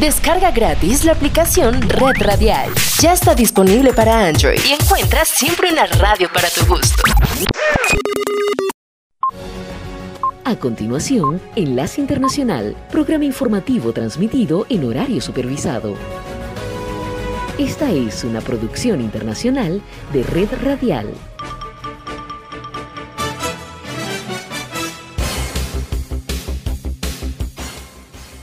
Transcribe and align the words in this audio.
Descarga 0.00 0.52
gratis 0.52 1.04
la 1.04 1.10
aplicación 1.10 1.80
Red 1.80 2.20
Radial. 2.20 2.70
Ya 3.00 3.14
está 3.14 3.34
disponible 3.34 3.92
para 3.92 4.28
Android 4.28 4.60
y 4.64 4.72
encuentras 4.72 5.26
siempre 5.26 5.72
una 5.72 5.86
radio 5.86 6.28
para 6.32 6.48
tu 6.50 6.64
gusto. 6.66 7.02
A 10.44 10.54
continuación, 10.54 11.40
Enlace 11.56 12.00
Internacional, 12.00 12.76
programa 12.92 13.24
informativo 13.24 13.92
transmitido 13.92 14.66
en 14.68 14.84
horario 14.84 15.20
supervisado. 15.20 15.96
Esta 17.58 17.90
es 17.90 18.22
una 18.22 18.40
producción 18.40 19.00
internacional 19.00 19.82
de 20.12 20.22
Red 20.22 20.50
Radial. 20.62 21.12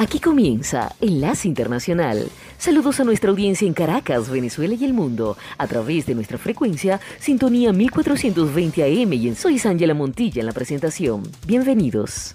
Aquí 0.05 0.19
comienza 0.19 0.95
Enlace 1.01 1.47
Internacional. 1.47 2.29
Saludos 2.59 2.99
a 2.99 3.03
nuestra 3.03 3.31
audiencia 3.31 3.65
en 3.65 3.73
Caracas, 3.73 4.29
Venezuela 4.29 4.75
y 4.75 4.85
el 4.85 4.93
mundo, 4.93 5.35
a 5.57 5.65
través 5.65 6.05
de 6.05 6.13
nuestra 6.13 6.37
frecuencia 6.37 6.99
Sintonía 7.17 7.73
1420 7.73 8.83
AM 8.83 9.13
y 9.13 9.27
en 9.29 9.35
Soy 9.35 9.59
Ángela 9.65 9.95
Montilla 9.95 10.41
en 10.41 10.45
la 10.45 10.51
presentación. 10.51 11.23
Bienvenidos. 11.47 12.33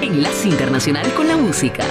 Enlace 0.00 0.48
Internacional 0.48 1.12
con 1.12 1.28
la 1.28 1.36
Música. 1.36 1.84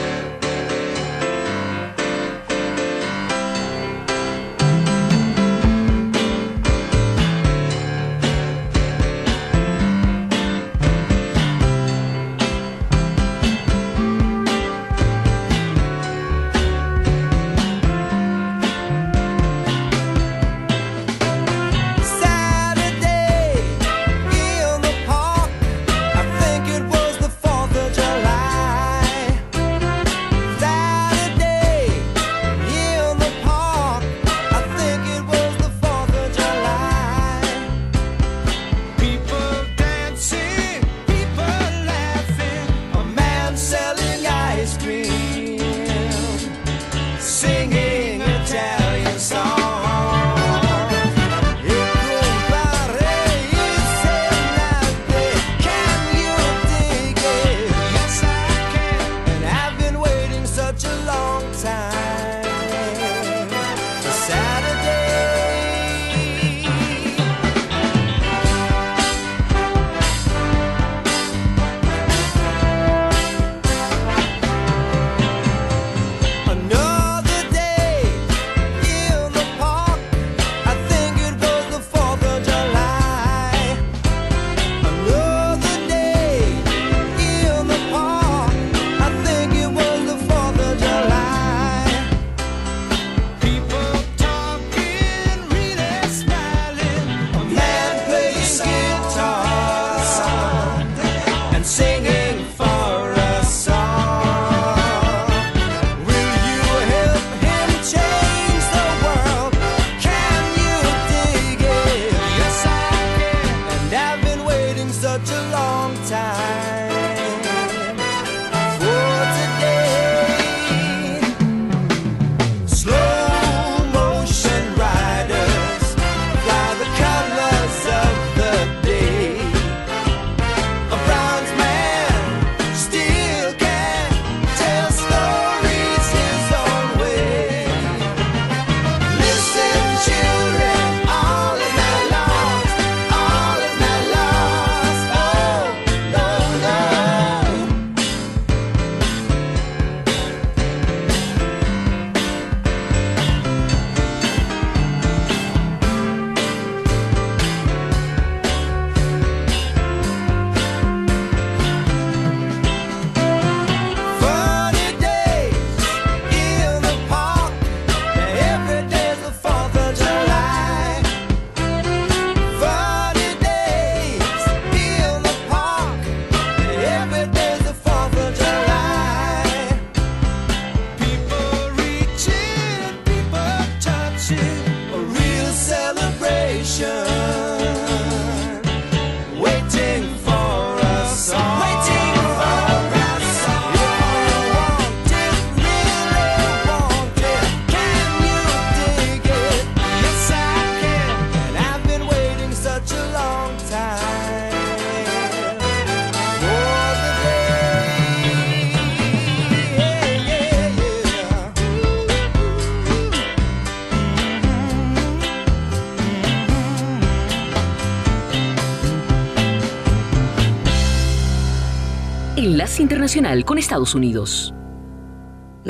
Con 223.43 223.57
Estados 223.57 223.93
Unidos. 223.93 224.53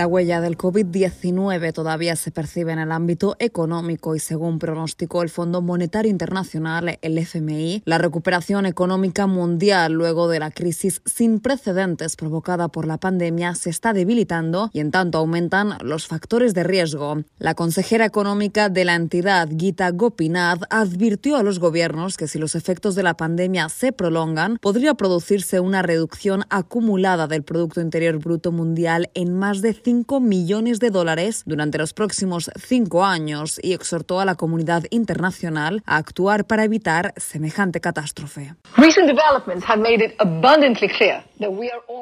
La 0.01 0.07
huella 0.07 0.41
del 0.41 0.57
COVID-19 0.57 1.73
todavía 1.73 2.15
se 2.15 2.31
percibe 2.31 2.71
en 2.71 2.79
el 2.79 2.91
ámbito 2.91 3.35
económico 3.37 4.15
y 4.15 4.19
según 4.19 4.57
pronosticó 4.57 5.21
el 5.21 5.29
Fondo 5.29 5.61
Monetario 5.61 6.09
Internacional, 6.09 6.97
el 7.03 7.17
FMI, 7.19 7.83
la 7.85 7.99
recuperación 7.99 8.65
económica 8.65 9.27
mundial 9.27 9.93
luego 9.93 10.27
de 10.27 10.39
la 10.39 10.49
crisis 10.49 11.03
sin 11.05 11.39
precedentes 11.39 12.15
provocada 12.15 12.69
por 12.69 12.87
la 12.87 12.97
pandemia 12.97 13.53
se 13.53 13.69
está 13.69 13.93
debilitando 13.93 14.71
y 14.73 14.79
en 14.79 14.89
tanto 14.89 15.19
aumentan 15.19 15.77
los 15.83 16.07
factores 16.07 16.55
de 16.55 16.63
riesgo. 16.63 17.21
La 17.37 17.53
consejera 17.53 18.03
económica 18.05 18.69
de 18.69 18.85
la 18.85 18.95
entidad, 18.95 19.49
Gita 19.55 19.91
Gopinath, 19.91 20.63
advirtió 20.71 21.37
a 21.37 21.43
los 21.43 21.59
gobiernos 21.59 22.17
que 22.17 22.27
si 22.27 22.39
los 22.39 22.55
efectos 22.55 22.95
de 22.95 23.03
la 23.03 23.17
pandemia 23.17 23.69
se 23.69 23.91
prolongan, 23.91 24.57
podría 24.59 24.95
producirse 24.95 25.59
una 25.59 25.83
reducción 25.83 26.45
acumulada 26.49 27.27
del 27.27 27.43
Producto 27.43 27.81
Interior 27.81 28.17
Bruto 28.17 28.51
Mundial 28.51 29.11
en 29.13 29.37
más 29.37 29.61
de 29.61 29.73
5 29.73 29.90
millones 30.19 30.79
de 30.79 30.89
dólares 30.89 31.43
durante 31.45 31.77
los 31.77 31.93
próximos 31.93 32.49
cinco 32.57 33.03
años 33.03 33.59
y 33.61 33.73
exhortó 33.73 34.19
a 34.19 34.25
la 34.25 34.35
comunidad 34.35 34.83
internacional 34.89 35.83
a 35.85 35.97
actuar 35.97 36.45
para 36.45 36.63
evitar 36.63 37.13
semejante 37.17 37.81
catástrofe. 37.81 38.55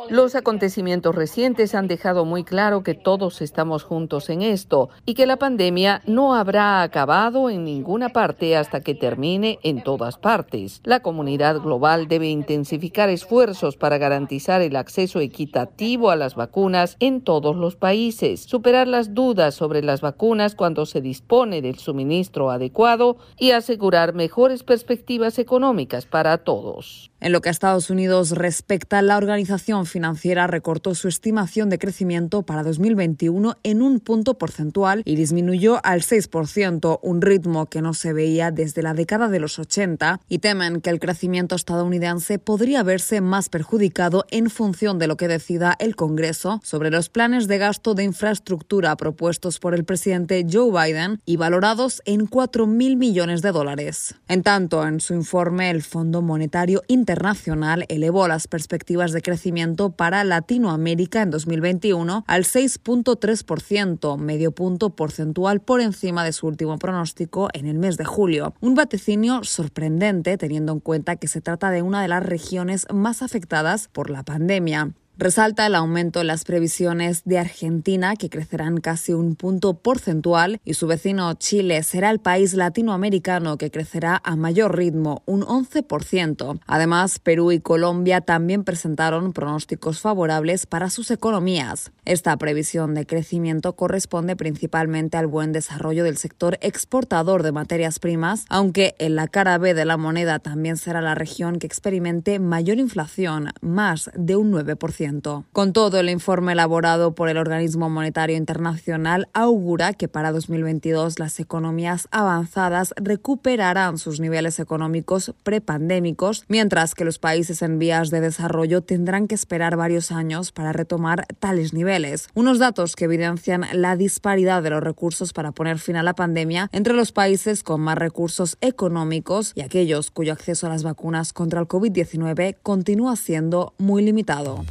Los 0.09 0.35
acontecimientos 0.35 1.15
recientes 1.15 1.75
han 1.75 1.87
dejado 1.87 2.25
muy 2.25 2.43
claro 2.43 2.83
que 2.83 2.93
todos 2.93 3.41
estamos 3.41 3.83
juntos 3.83 4.29
en 4.29 4.41
esto 4.41 4.89
y 5.05 5.13
que 5.13 5.25
la 5.25 5.37
pandemia 5.37 6.01
no 6.05 6.35
habrá 6.35 6.81
acabado 6.81 7.49
en 7.49 7.63
ninguna 7.63 8.09
parte 8.09 8.55
hasta 8.55 8.81
que 8.81 8.95
termine 8.95 9.59
en 9.63 9.83
todas 9.83 10.17
partes. 10.17 10.81
La 10.83 10.99
comunidad 11.01 11.59
global 11.59 12.07
debe 12.07 12.27
intensificar 12.27 13.09
esfuerzos 13.09 13.77
para 13.77 13.97
garantizar 13.97 14.61
el 14.61 14.75
acceso 14.75 15.19
equitativo 15.19 16.11
a 16.11 16.15
las 16.15 16.35
vacunas 16.35 16.97
en 16.99 17.21
todos 17.21 17.55
los 17.55 17.68
países, 17.75 18.41
superar 18.41 18.87
las 18.87 19.13
dudas 19.13 19.55
sobre 19.55 19.81
las 19.83 20.01
vacunas 20.01 20.55
cuando 20.55 20.85
se 20.85 21.01
dispone 21.01 21.61
del 21.61 21.77
suministro 21.77 22.51
adecuado 22.51 23.17
y 23.37 23.51
asegurar 23.51 24.13
mejores 24.13 24.63
perspectivas 24.63 25.39
económicas 25.39 26.05
para 26.05 26.37
todos. 26.39 27.11
En 27.21 27.33
lo 27.33 27.41
que 27.41 27.49
a 27.49 27.51
Estados 27.51 27.89
Unidos 27.89 28.31
respecta, 28.31 29.01
la 29.01 29.17
organización 29.17 29.85
financiera 29.85 30.47
recortó 30.47 30.95
su 30.95 31.09
estimación 31.09 31.69
de 31.69 31.77
crecimiento 31.77 32.43
para 32.43 32.63
2021 32.63 33.57
en 33.63 33.81
un 33.81 33.99
punto 33.99 34.37
porcentual 34.37 35.01
y 35.03 35.15
disminuyó 35.15 35.79
al 35.83 36.01
6%, 36.01 36.99
un 37.01 37.21
ritmo 37.21 37.65
que 37.65 37.81
no 37.81 37.93
se 37.93 38.13
veía 38.13 38.51
desde 38.51 38.83
la 38.83 38.93
década 38.93 39.27
de 39.27 39.41
los 39.41 39.59
80, 39.59 40.21
y 40.29 40.39
temen 40.39 40.79
que 40.79 40.89
el 40.89 40.99
crecimiento 40.99 41.55
estadounidense 41.55 42.39
podría 42.39 42.83
verse 42.83 43.19
más 43.19 43.49
perjudicado 43.49 44.25
en 44.31 44.49
función 44.49 44.97
de 44.97 45.07
lo 45.07 45.17
que 45.17 45.27
decida 45.27 45.75
el 45.79 45.97
Congreso 45.97 46.61
sobre 46.63 46.89
los 46.89 47.09
planes 47.09 47.47
de 47.47 47.58
gasto 47.59 47.93
de 47.93 48.03
infraestructura 48.03 48.95
propuestos 48.95 49.59
por 49.59 49.75
el 49.75 49.85
presidente 49.85 50.45
Joe 50.51 50.71
Biden 50.71 51.21
y 51.25 51.37
valorados 51.37 52.01
en 52.05 52.25
4 52.25 52.65
mil 52.65 52.97
millones 52.97 53.43
de 53.43 53.51
dólares. 53.51 54.15
En 54.27 54.41
tanto, 54.41 54.85
en 54.87 54.99
su 54.99 55.13
informe, 55.13 55.69
el 55.69 55.83
Fondo 55.83 56.23
Monetario 56.23 56.81
Internacional 56.87 57.85
elevó 57.89 58.27
las 58.27 58.47
perspectivas 58.47 59.11
de 59.11 59.21
crecimiento 59.21 59.91
para 59.91 60.23
Latinoamérica 60.23 61.21
en 61.21 61.29
2021 61.29 62.23
al 62.25 62.43
6.3%, 62.43 64.17
medio 64.17 64.51
punto 64.51 64.89
porcentual 64.95 65.61
por 65.61 65.81
encima 65.81 66.23
de 66.23 66.33
su 66.33 66.47
último 66.47 66.79
pronóstico 66.79 67.49
en 67.53 67.67
el 67.67 67.77
mes 67.77 67.97
de 67.97 68.05
julio. 68.05 68.55
Un 68.61 68.75
vaticinio 68.75 69.43
sorprendente 69.43 70.37
teniendo 70.37 70.73
en 70.73 70.79
cuenta 70.79 71.17
que 71.17 71.27
se 71.27 71.41
trata 71.41 71.69
de 71.71 71.81
una 71.81 72.01
de 72.01 72.07
las 72.07 72.25
regiones 72.25 72.87
más 72.93 73.21
afectadas 73.21 73.87
por 73.87 74.09
la 74.09 74.23
pandemia. 74.23 74.93
Resalta 75.21 75.65
el 75.65 75.75
aumento 75.75 76.21
en 76.21 76.27
las 76.27 76.45
previsiones 76.45 77.23
de 77.25 77.39
Argentina, 77.39 78.15
que 78.15 78.29
crecerán 78.29 78.77
casi 78.77 79.11
un 79.11 79.35
punto 79.35 79.73
porcentual, 79.73 80.61
y 80.63 80.75
su 80.75 80.87
vecino 80.87 81.33
Chile 81.33 81.83
será 81.83 82.09
el 82.09 82.19
país 82.19 82.53
latinoamericano 82.53 83.57
que 83.57 83.69
crecerá 83.69 84.21
a 84.23 84.37
mayor 84.37 84.77
ritmo, 84.77 85.21
un 85.25 85.41
11%. 85.41 86.61
Además, 86.65 87.19
Perú 87.19 87.51
y 87.51 87.59
Colombia 87.59 88.21
también 88.21 88.63
presentaron 88.63 89.33
pronósticos 89.33 89.99
favorables 89.99 90.65
para 90.65 90.89
sus 90.89 91.11
economías. 91.11 91.91
Esta 92.05 92.37
previsión 92.37 92.93
de 92.93 93.05
crecimiento 93.05 93.73
corresponde 93.73 94.37
principalmente 94.37 95.17
al 95.17 95.27
buen 95.27 95.51
desarrollo 95.51 96.05
del 96.05 96.15
sector 96.15 96.57
exportador 96.61 97.43
de 97.43 97.51
materias 97.51 97.99
primas, 97.99 98.45
aunque 98.47 98.95
en 98.99 99.15
la 99.15 99.27
cara 99.27 99.57
B 99.57 99.73
de 99.73 99.83
la 99.83 99.97
moneda 99.97 100.39
también 100.39 100.77
será 100.77 101.01
la 101.01 101.13
región 101.13 101.59
que 101.59 101.67
experimente 101.67 102.39
mayor 102.39 102.77
inflación, 102.77 103.49
más 103.59 104.09
de 104.15 104.37
un 104.37 104.53
9%. 104.53 105.08
Con 105.53 105.73
todo, 105.73 105.99
el 105.99 106.09
informe 106.09 106.51
elaborado 106.51 107.15
por 107.15 107.29
el 107.29 107.37
Organismo 107.37 107.89
Monetario 107.89 108.37
Internacional 108.37 109.27
augura 109.33 109.93
que 109.93 110.07
para 110.07 110.31
2022 110.31 111.17
las 111.17 111.39
economías 111.39 112.07
avanzadas 112.11 112.93
recuperarán 112.95 113.97
sus 113.97 114.19
niveles 114.19 114.59
económicos 114.59 115.33
prepandémicos, 115.43 116.45
mientras 116.47 116.93
que 116.93 117.05
los 117.05 117.17
países 117.17 117.61
en 117.61 117.79
vías 117.79 118.11
de 118.11 118.21
desarrollo 118.21 118.81
tendrán 118.81 119.27
que 119.27 119.35
esperar 119.35 119.77
varios 119.77 120.11
años 120.11 120.51
para 120.51 120.73
retomar 120.73 121.25
tales 121.39 121.73
niveles. 121.73 122.27
Unos 122.35 122.59
datos 122.59 122.95
que 122.95 123.05
evidencian 123.05 123.65
la 123.73 123.95
disparidad 123.95 124.61
de 124.61 124.69
los 124.69 124.83
recursos 124.83 125.33
para 125.33 125.51
poner 125.51 125.79
fin 125.79 125.95
a 125.95 126.03
la 126.03 126.13
pandemia 126.13 126.69
entre 126.71 126.93
los 126.93 127.11
países 127.11 127.63
con 127.63 127.81
más 127.81 127.97
recursos 127.97 128.57
económicos 128.61 129.53
y 129.55 129.61
aquellos 129.61 130.11
cuyo 130.11 130.33
acceso 130.33 130.67
a 130.67 130.69
las 130.69 130.83
vacunas 130.83 131.33
contra 131.33 131.61
el 131.61 131.67
COVID-19 131.67 132.57
continúa 132.61 133.15
siendo 133.15 133.73
muy 133.77 134.03
limitado. 134.03 134.65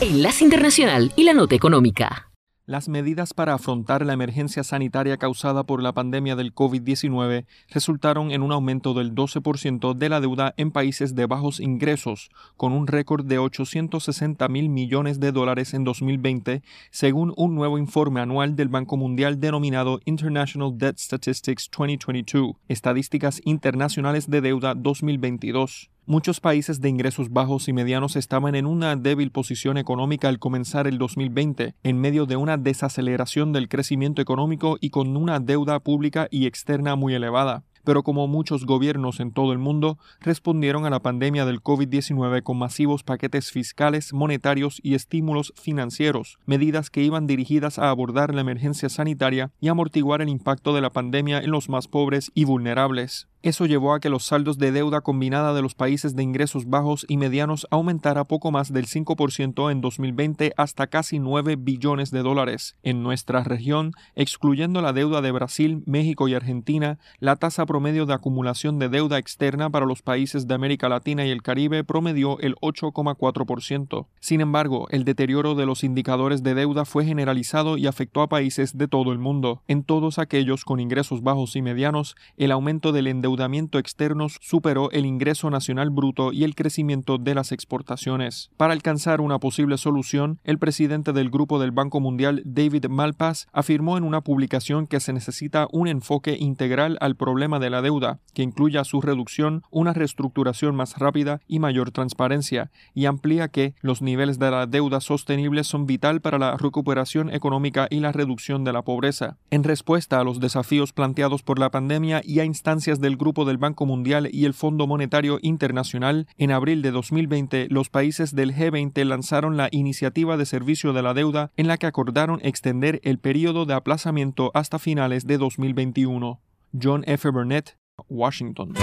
Enlace 0.00 0.44
Internacional 0.44 1.12
y 1.16 1.24
la 1.24 1.34
Nota 1.34 1.56
Económica. 1.56 2.30
Las 2.66 2.88
medidas 2.88 3.34
para 3.34 3.54
afrontar 3.54 4.06
la 4.06 4.12
emergencia 4.12 4.62
sanitaria 4.62 5.16
causada 5.16 5.64
por 5.64 5.82
la 5.82 5.92
pandemia 5.92 6.36
del 6.36 6.54
COVID-19 6.54 7.46
resultaron 7.70 8.30
en 8.30 8.42
un 8.42 8.52
aumento 8.52 8.94
del 8.94 9.12
12% 9.12 9.94
de 9.94 10.08
la 10.08 10.20
deuda 10.20 10.54
en 10.56 10.70
países 10.70 11.16
de 11.16 11.26
bajos 11.26 11.58
ingresos, 11.58 12.30
con 12.56 12.74
un 12.74 12.86
récord 12.86 13.24
de 13.24 13.40
860 13.40 14.48
mil 14.48 14.68
millones 14.68 15.18
de 15.18 15.32
dólares 15.32 15.74
en 15.74 15.82
2020, 15.82 16.62
según 16.92 17.34
un 17.36 17.56
nuevo 17.56 17.76
informe 17.76 18.20
anual 18.20 18.54
del 18.54 18.68
Banco 18.68 18.96
Mundial 18.96 19.40
denominado 19.40 19.98
International 20.04 20.78
Debt 20.78 20.98
Statistics 20.98 21.68
2022, 21.76 22.52
Estadísticas 22.68 23.40
Internacionales 23.44 24.30
de 24.30 24.42
Deuda 24.42 24.76
2022. 24.76 25.90
Muchos 26.10 26.40
países 26.40 26.80
de 26.80 26.88
ingresos 26.88 27.28
bajos 27.28 27.68
y 27.68 27.74
medianos 27.74 28.16
estaban 28.16 28.54
en 28.54 28.64
una 28.64 28.96
débil 28.96 29.30
posición 29.30 29.76
económica 29.76 30.30
al 30.30 30.38
comenzar 30.38 30.86
el 30.86 30.96
2020, 30.96 31.74
en 31.82 32.00
medio 32.00 32.24
de 32.24 32.36
una 32.36 32.56
desaceleración 32.56 33.52
del 33.52 33.68
crecimiento 33.68 34.22
económico 34.22 34.78
y 34.80 34.88
con 34.88 35.14
una 35.18 35.38
deuda 35.38 35.80
pública 35.80 36.26
y 36.30 36.46
externa 36.46 36.96
muy 36.96 37.12
elevada 37.12 37.64
pero 37.88 38.02
como 38.02 38.28
muchos 38.28 38.66
gobiernos 38.66 39.18
en 39.18 39.32
todo 39.32 39.50
el 39.50 39.58
mundo, 39.58 39.96
respondieron 40.20 40.84
a 40.84 40.90
la 40.90 41.00
pandemia 41.00 41.46
del 41.46 41.62
COVID-19 41.62 42.42
con 42.42 42.58
masivos 42.58 43.02
paquetes 43.02 43.50
fiscales, 43.50 44.12
monetarios 44.12 44.78
y 44.82 44.94
estímulos 44.94 45.54
financieros, 45.56 46.38
medidas 46.44 46.90
que 46.90 47.00
iban 47.00 47.26
dirigidas 47.26 47.78
a 47.78 47.88
abordar 47.88 48.34
la 48.34 48.42
emergencia 48.42 48.90
sanitaria 48.90 49.52
y 49.58 49.68
amortiguar 49.68 50.20
el 50.20 50.28
impacto 50.28 50.74
de 50.74 50.82
la 50.82 50.90
pandemia 50.90 51.38
en 51.38 51.50
los 51.50 51.70
más 51.70 51.88
pobres 51.88 52.30
y 52.34 52.44
vulnerables. 52.44 53.26
Eso 53.40 53.66
llevó 53.66 53.94
a 53.94 54.00
que 54.00 54.10
los 54.10 54.24
saldos 54.24 54.58
de 54.58 54.72
deuda 54.72 55.00
combinada 55.00 55.54
de 55.54 55.62
los 55.62 55.76
países 55.76 56.16
de 56.16 56.24
ingresos 56.24 56.68
bajos 56.68 57.06
y 57.08 57.18
medianos 57.18 57.68
aumentara 57.70 58.24
poco 58.24 58.50
más 58.50 58.72
del 58.72 58.86
5% 58.86 59.70
en 59.70 59.80
2020 59.80 60.54
hasta 60.56 60.88
casi 60.88 61.20
9 61.20 61.54
billones 61.54 62.10
de 62.10 62.22
dólares. 62.22 62.76
En 62.82 63.04
nuestra 63.04 63.44
región, 63.44 63.92
excluyendo 64.16 64.82
la 64.82 64.92
deuda 64.92 65.20
de 65.22 65.30
Brasil, 65.30 65.84
México 65.86 66.26
y 66.26 66.34
Argentina, 66.34 66.98
la 67.20 67.36
tasa 67.36 67.64
promedio 67.64 68.06
de 68.06 68.14
acumulación 68.14 68.80
de 68.80 68.88
deuda 68.88 69.18
externa 69.18 69.70
para 69.70 69.86
los 69.86 70.02
países 70.02 70.48
de 70.48 70.54
América 70.54 70.88
Latina 70.88 71.24
y 71.24 71.30
el 71.30 71.42
Caribe 71.42 71.84
promedió 71.84 72.40
el 72.40 72.56
8,4%. 72.56 74.06
Sin 74.18 74.40
embargo, 74.40 74.88
el 74.90 75.04
deterioro 75.04 75.54
de 75.54 75.64
los 75.64 75.84
indicadores 75.84 76.42
de 76.42 76.56
deuda 76.56 76.84
fue 76.84 77.04
generalizado 77.04 77.78
y 77.78 77.86
afectó 77.86 78.22
a 78.22 78.28
países 78.28 78.76
de 78.76 78.88
todo 78.88 79.12
el 79.12 79.18
mundo. 79.20 79.62
En 79.68 79.84
todos 79.84 80.18
aquellos 80.18 80.64
con 80.64 80.80
ingresos 80.80 81.22
bajos 81.22 81.54
y 81.54 81.62
medianos, 81.62 82.16
el 82.36 82.50
aumento 82.50 82.90
del 82.90 83.06
endeudamiento 83.06 83.28
endeudamiento 83.38 83.78
externo 83.78 84.26
superó 84.40 84.90
el 84.90 85.06
ingreso 85.06 85.48
nacional 85.48 85.90
bruto 85.90 86.32
y 86.32 86.42
el 86.42 86.56
crecimiento 86.56 87.18
de 87.18 87.36
las 87.36 87.52
exportaciones. 87.52 88.50
Para 88.56 88.72
alcanzar 88.72 89.20
una 89.20 89.38
posible 89.38 89.78
solución, 89.78 90.40
el 90.42 90.58
presidente 90.58 91.12
del 91.12 91.30
Grupo 91.30 91.60
del 91.60 91.70
Banco 91.70 92.00
Mundial, 92.00 92.42
David 92.44 92.86
Malpass, 92.86 93.46
afirmó 93.52 93.96
en 93.96 94.02
una 94.02 94.22
publicación 94.22 94.88
que 94.88 94.98
se 94.98 95.12
necesita 95.12 95.68
un 95.70 95.86
enfoque 95.86 96.36
integral 96.38 96.98
al 97.00 97.14
problema 97.14 97.60
de 97.60 97.70
la 97.70 97.80
deuda, 97.80 98.18
que 98.34 98.42
incluya 98.42 98.82
su 98.82 99.00
reducción, 99.00 99.62
una 99.70 99.92
reestructuración 99.92 100.74
más 100.74 100.98
rápida 100.98 101.40
y 101.46 101.60
mayor 101.60 101.92
transparencia, 101.92 102.72
y 102.92 103.06
amplía 103.06 103.48
que 103.48 103.74
los 103.82 104.02
niveles 104.02 104.40
de 104.40 104.50
la 104.50 104.66
deuda 104.66 105.00
sostenible 105.00 105.62
son 105.62 105.86
vital 105.86 106.20
para 106.20 106.38
la 106.38 106.56
recuperación 106.56 107.32
económica 107.32 107.86
y 107.88 108.00
la 108.00 108.10
reducción 108.10 108.64
de 108.64 108.72
la 108.72 108.82
pobreza. 108.82 109.36
En 109.50 109.62
respuesta 109.62 110.18
a 110.18 110.24
los 110.24 110.40
desafíos 110.40 110.92
planteados 110.92 111.44
por 111.44 111.60
la 111.60 111.70
pandemia 111.70 112.20
y 112.24 112.40
a 112.40 112.44
instancias 112.44 113.00
del 113.00 113.16
Grupo 113.18 113.44
del 113.44 113.58
Banco 113.58 113.84
Mundial 113.84 114.28
y 114.32 114.46
el 114.46 114.54
Fondo 114.54 114.86
Monetario 114.86 115.38
Internacional, 115.42 116.26
en 116.38 116.52
abril 116.52 116.80
de 116.80 116.90
2020 116.90 117.66
los 117.68 117.90
países 117.90 118.34
del 118.34 118.54
G20 118.54 119.04
lanzaron 119.04 119.56
la 119.56 119.68
iniciativa 119.72 120.36
de 120.36 120.46
servicio 120.46 120.92
de 120.92 121.02
la 121.02 121.12
deuda 121.12 121.50
en 121.56 121.68
la 121.68 121.76
que 121.76 121.86
acordaron 121.86 122.40
extender 122.42 123.00
el 123.04 123.18
periodo 123.18 123.66
de 123.66 123.74
aplazamiento 123.74 124.50
hasta 124.54 124.78
finales 124.78 125.26
de 125.26 125.36
2021. 125.36 126.40
John 126.80 127.04
F. 127.06 127.28
Burnett, 127.30 127.76
Washington. 128.08 128.74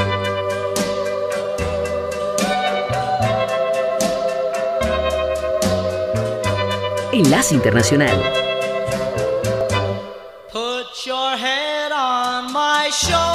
Enlace 7.16 7.56
Internacional. 7.56 8.18
Put 10.52 11.06
your 11.06 11.38
head 11.38 11.94
on 11.94 12.52
my 12.52 12.90
shoulder. 12.92 13.35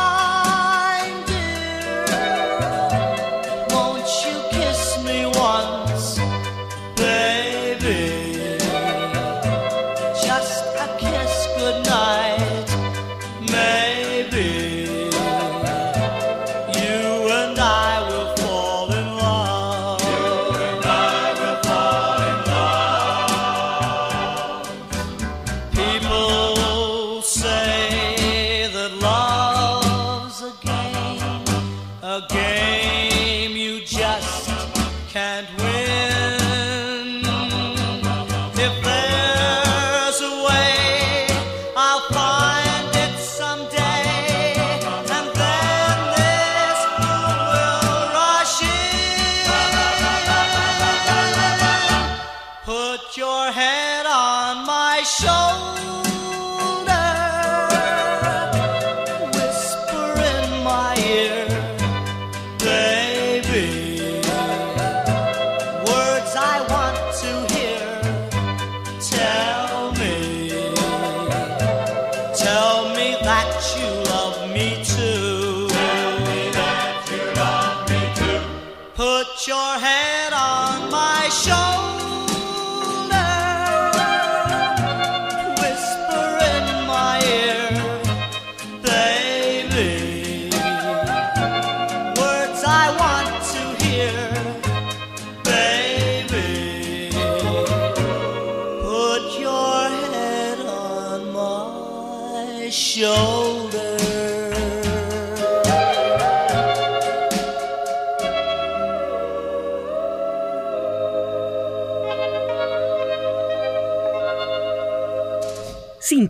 head 53.51 54.05
on 54.05 54.65
my 54.65 55.03
shoulder, 55.03 56.10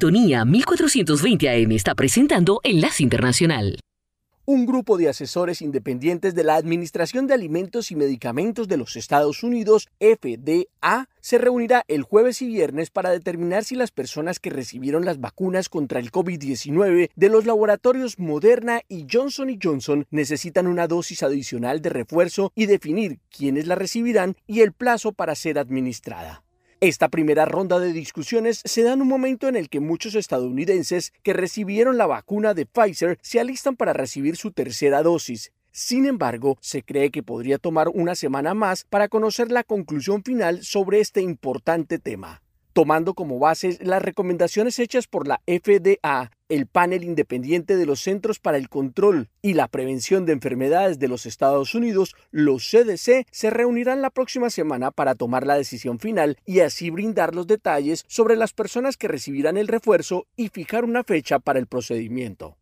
Sintonía 0.01 0.46
1420 0.46 1.48
AM 1.48 1.72
está 1.74 1.93
presentando 1.93 2.60
Enlace 2.63 3.03
Internacional. 3.03 3.79
Un 4.46 4.65
grupo 4.65 4.98
de 4.98 5.10
asesores 5.10 5.62
independientes 5.62 6.34
de 6.34 6.43
la 6.43 6.55
Administración 6.55 7.27
de 7.27 7.36
Alimentos 7.36 7.91
y 7.91 7.96
Medicamentos 7.96 8.67
de 8.67 8.77
los 8.77 8.96
Estados 8.96 9.43
Unidos, 9.43 9.89
FDA, 10.00 11.08
se 11.20 11.38
reunirá 11.38 11.84
el 11.88 12.01
jueves 12.01 12.41
y 12.41 12.48
viernes 12.48 12.89
para 12.89 13.12
determinar 13.12 13.63
si 13.63 13.75
las 13.75 13.91
personas 13.91 14.39
que 14.39 14.50
recibieron 14.50 15.05
las 15.05 15.20
vacunas 15.20 15.70
contra 15.70 16.00
el 16.00 16.12
COVID-19 16.12 17.12
de 17.15 17.29
los 17.29 17.46
laboratorios 17.46 18.17
Moderna 18.17 18.81
y 18.88 19.05
Johnson 19.08 19.55
Johnson 19.62 20.08
necesitan 20.10 20.65
una 20.65 20.88
dosis 20.88 21.22
adicional 21.22 21.79
de 21.79 21.89
refuerzo 21.89 22.51
y 22.55 22.65
definir 22.65 23.20
quiénes 23.29 23.67
la 23.67 23.75
recibirán 23.75 24.36
y 24.48 24.62
el 24.62 24.74
plazo 24.74 25.12
para 25.12 25.36
ser 25.36 25.60
administrada. 25.60 26.43
Esta 26.83 27.09
primera 27.09 27.45
ronda 27.45 27.79
de 27.79 27.93
discusiones 27.93 28.59
se 28.65 28.81
da 28.81 28.93
en 28.93 29.03
un 29.03 29.07
momento 29.07 29.47
en 29.47 29.55
el 29.55 29.69
que 29.69 29.79
muchos 29.79 30.15
estadounidenses 30.15 31.13
que 31.21 31.31
recibieron 31.31 31.95
la 32.00 32.07
vacuna 32.07 32.55
de 32.55 32.65
Pfizer 32.65 33.19
se 33.21 33.39
alistan 33.39 33.75
para 33.75 33.93
recibir 33.93 34.35
su 34.35 34.50
tercera 34.50 35.03
dosis. 35.03 35.51
Sin 35.71 36.07
embargo, 36.07 36.57
se 36.59 36.81
cree 36.81 37.11
que 37.11 37.21
podría 37.21 37.59
tomar 37.59 37.89
una 37.89 38.15
semana 38.15 38.55
más 38.55 38.85
para 38.85 39.09
conocer 39.09 39.51
la 39.51 39.63
conclusión 39.63 40.23
final 40.23 40.63
sobre 40.63 41.01
este 41.01 41.21
importante 41.21 42.00
tema. 42.00 42.41
Tomando 42.73 43.13
como 43.13 43.38
base 43.38 43.77
las 43.81 44.01
recomendaciones 44.01 44.79
hechas 44.79 45.05
por 45.05 45.27
la 45.27 45.39
FDA, 45.45 46.31
el 46.51 46.67
panel 46.67 47.05
independiente 47.05 47.77
de 47.77 47.86
los 47.86 48.01
Centros 48.01 48.39
para 48.39 48.58
el 48.58 48.67
Control 48.67 49.29
y 49.41 49.53
la 49.53 49.70
Prevención 49.70 50.25
de 50.25 50.34
Enfermedades 50.34 51.00
de 51.00 51.08
los 51.08 51.25
Estados 51.25 51.74
Unidos, 51.75 52.13
los 52.29 52.70
CDC, 52.70 53.25
se 53.31 53.50
reunirán 53.50 54.01
la 54.01 54.10
próxima 54.10 54.50
semana 54.50 54.91
para 54.91 55.15
tomar 55.15 55.48
la 55.48 55.55
decisión 55.55 55.98
final 55.98 56.38
y 56.46 56.60
así 56.60 56.89
brindar 56.89 57.36
los 57.36 57.48
detalles 57.48 58.03
sobre 58.10 58.36
las 58.36 58.51
personas 58.51 58.98
que 58.98 59.08
recibirán 59.08 59.55
el 59.55 59.70
refuerzo 59.70 60.27
y 60.36 60.50
fijar 60.50 60.84
una 60.84 61.05
fecha 61.05 61.39
para 61.39 61.58
el 61.58 61.67
procedimiento. 61.67 62.58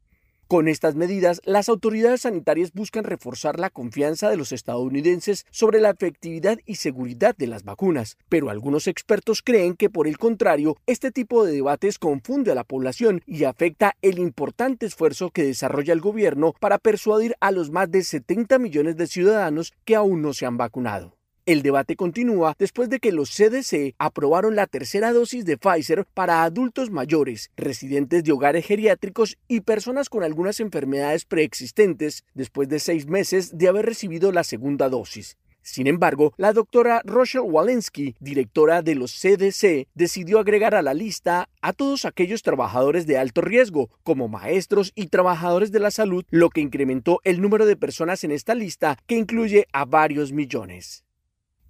Con 0.50 0.68
estas 0.68 0.96
medidas, 0.96 1.42
las 1.46 1.70
autoridades 1.70 2.22
sanitarias 2.22 2.74
buscan 2.74 3.04
reforzar 3.04 3.60
la 3.60 3.70
confianza 3.70 4.32
de 4.32 4.36
los 4.36 4.52
estadounidenses 4.52 5.46
sobre 5.52 5.80
la 5.80 5.92
efectividad 5.92 6.58
y 6.66 6.78
seguridad 6.78 7.36
de 7.38 7.46
las 7.46 7.64
vacunas, 7.64 8.18
pero 8.30 8.50
algunos 8.50 8.88
expertos 8.88 9.44
creen 9.44 9.76
que 9.76 9.92
por 9.92 10.08
el 10.08 10.18
contrario, 10.18 10.76
este 10.88 11.12
tipo 11.12 11.46
de 11.46 11.54
debates 11.54 12.00
confunde 12.00 12.52
a 12.52 12.56
la 12.56 12.64
población 12.64 13.22
y 13.28 13.44
afecta 13.44 13.96
el 14.02 14.18
importante 14.18 14.88
esfuerzo 14.88 15.30
que 15.30 15.44
desarrolla 15.44 15.94
el 15.94 16.02
gobierno 16.02 16.56
para 16.60 16.80
persuadir 16.80 17.36
a 17.42 17.52
los 17.52 17.70
más 17.70 17.92
de 17.92 18.02
70 18.02 18.58
millones 18.58 18.98
de 18.98 19.06
ciudadanos 19.06 19.72
que 19.86 19.96
aún 19.96 20.24
no 20.24 20.34
se 20.34 20.48
han 20.48 20.58
vacunado. 20.58 21.19
El 21.50 21.64
debate 21.64 21.96
continúa 21.96 22.56
después 22.60 22.90
de 22.90 23.00
que 23.00 23.12
los 23.12 23.32
CDC 23.32 23.96
aprobaron 23.98 24.56
la 24.56 24.68
tercera 24.68 25.12
dosis 25.12 25.46
de 25.46 25.58
Pfizer 25.58 26.06
para 26.14 26.44
adultos 26.44 26.92
mayores, 26.92 27.50
residentes 27.58 28.24
de 28.24 28.32
hogares 28.32 28.68
geriátricos 28.68 29.36
y 29.48 29.62
personas 29.62 30.10
con 30.10 30.22
algunas 30.22 30.60
enfermedades 30.60 31.26
preexistentes 31.26 32.24
después 32.36 32.70
de 32.70 32.78
seis 32.78 33.08
meses 33.08 33.58
de 33.58 33.68
haber 33.68 33.88
recibido 33.88 34.32
la 34.32 34.44
segunda 34.44 34.90
dosis. 34.90 35.38
Sin 35.64 35.88
embargo, 35.88 36.36
la 36.38 36.54
doctora 36.54 37.02
Rochelle 37.04 37.50
Walensky, 37.50 38.16
directora 38.20 38.84
de 38.84 38.94
los 38.94 39.20
CDC, 39.20 39.88
decidió 39.96 40.38
agregar 40.38 40.76
a 40.76 40.84
la 40.84 40.94
lista 40.94 41.50
a 41.64 41.74
todos 41.74 42.06
aquellos 42.06 42.44
trabajadores 42.44 43.08
de 43.08 43.18
alto 43.18 43.42
riesgo, 43.42 43.90
como 44.04 44.28
maestros 44.28 44.92
y 44.94 45.08
trabajadores 45.08 45.72
de 45.72 45.80
la 45.80 45.90
salud, 45.90 46.24
lo 46.30 46.52
que 46.52 46.62
incrementó 46.62 47.22
el 47.24 47.42
número 47.42 47.66
de 47.66 47.76
personas 47.76 48.24
en 48.24 48.30
esta 48.30 48.54
lista, 48.54 49.00
que 49.08 49.18
incluye 49.18 49.66
a 49.74 49.86
varios 49.86 50.32
millones. 50.32 51.06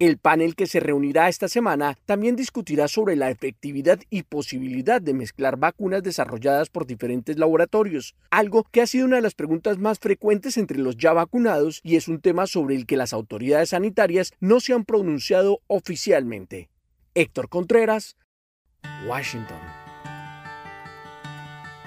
El 0.00 0.16
panel 0.16 0.56
que 0.56 0.66
se 0.66 0.80
reunirá 0.80 1.28
esta 1.28 1.46
semana 1.46 1.98
también 2.06 2.34
discutirá 2.34 2.88
sobre 2.88 3.16
la 3.16 3.30
efectividad 3.30 4.00
y 4.08 4.22
posibilidad 4.22 5.02
de 5.02 5.12
mezclar 5.12 5.58
vacunas 5.58 6.02
desarrolladas 6.02 6.70
por 6.70 6.86
diferentes 6.86 7.38
laboratorios, 7.38 8.14
algo 8.30 8.64
que 8.64 8.80
ha 8.80 8.86
sido 8.86 9.04
una 9.04 9.16
de 9.16 9.22
las 9.22 9.34
preguntas 9.34 9.76
más 9.76 9.98
frecuentes 9.98 10.56
entre 10.56 10.78
los 10.78 10.96
ya 10.96 11.12
vacunados 11.12 11.80
y 11.82 11.96
es 11.96 12.08
un 12.08 12.22
tema 12.22 12.46
sobre 12.46 12.76
el 12.76 12.86
que 12.86 12.96
las 12.96 13.12
autoridades 13.12 13.68
sanitarias 13.68 14.32
no 14.40 14.60
se 14.60 14.72
han 14.72 14.86
pronunciado 14.86 15.60
oficialmente. 15.66 16.70
Héctor 17.12 17.50
Contreras, 17.50 18.16
Washington. 19.06 19.60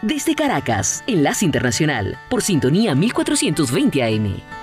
Desde 0.03 0.35
Caracas, 0.35 1.03
Enlace 1.07 1.45
Internacional, 1.45 2.19
por 2.29 2.43
sintonía 2.43 2.93
1420 2.93 4.03
AM. 4.03 4.62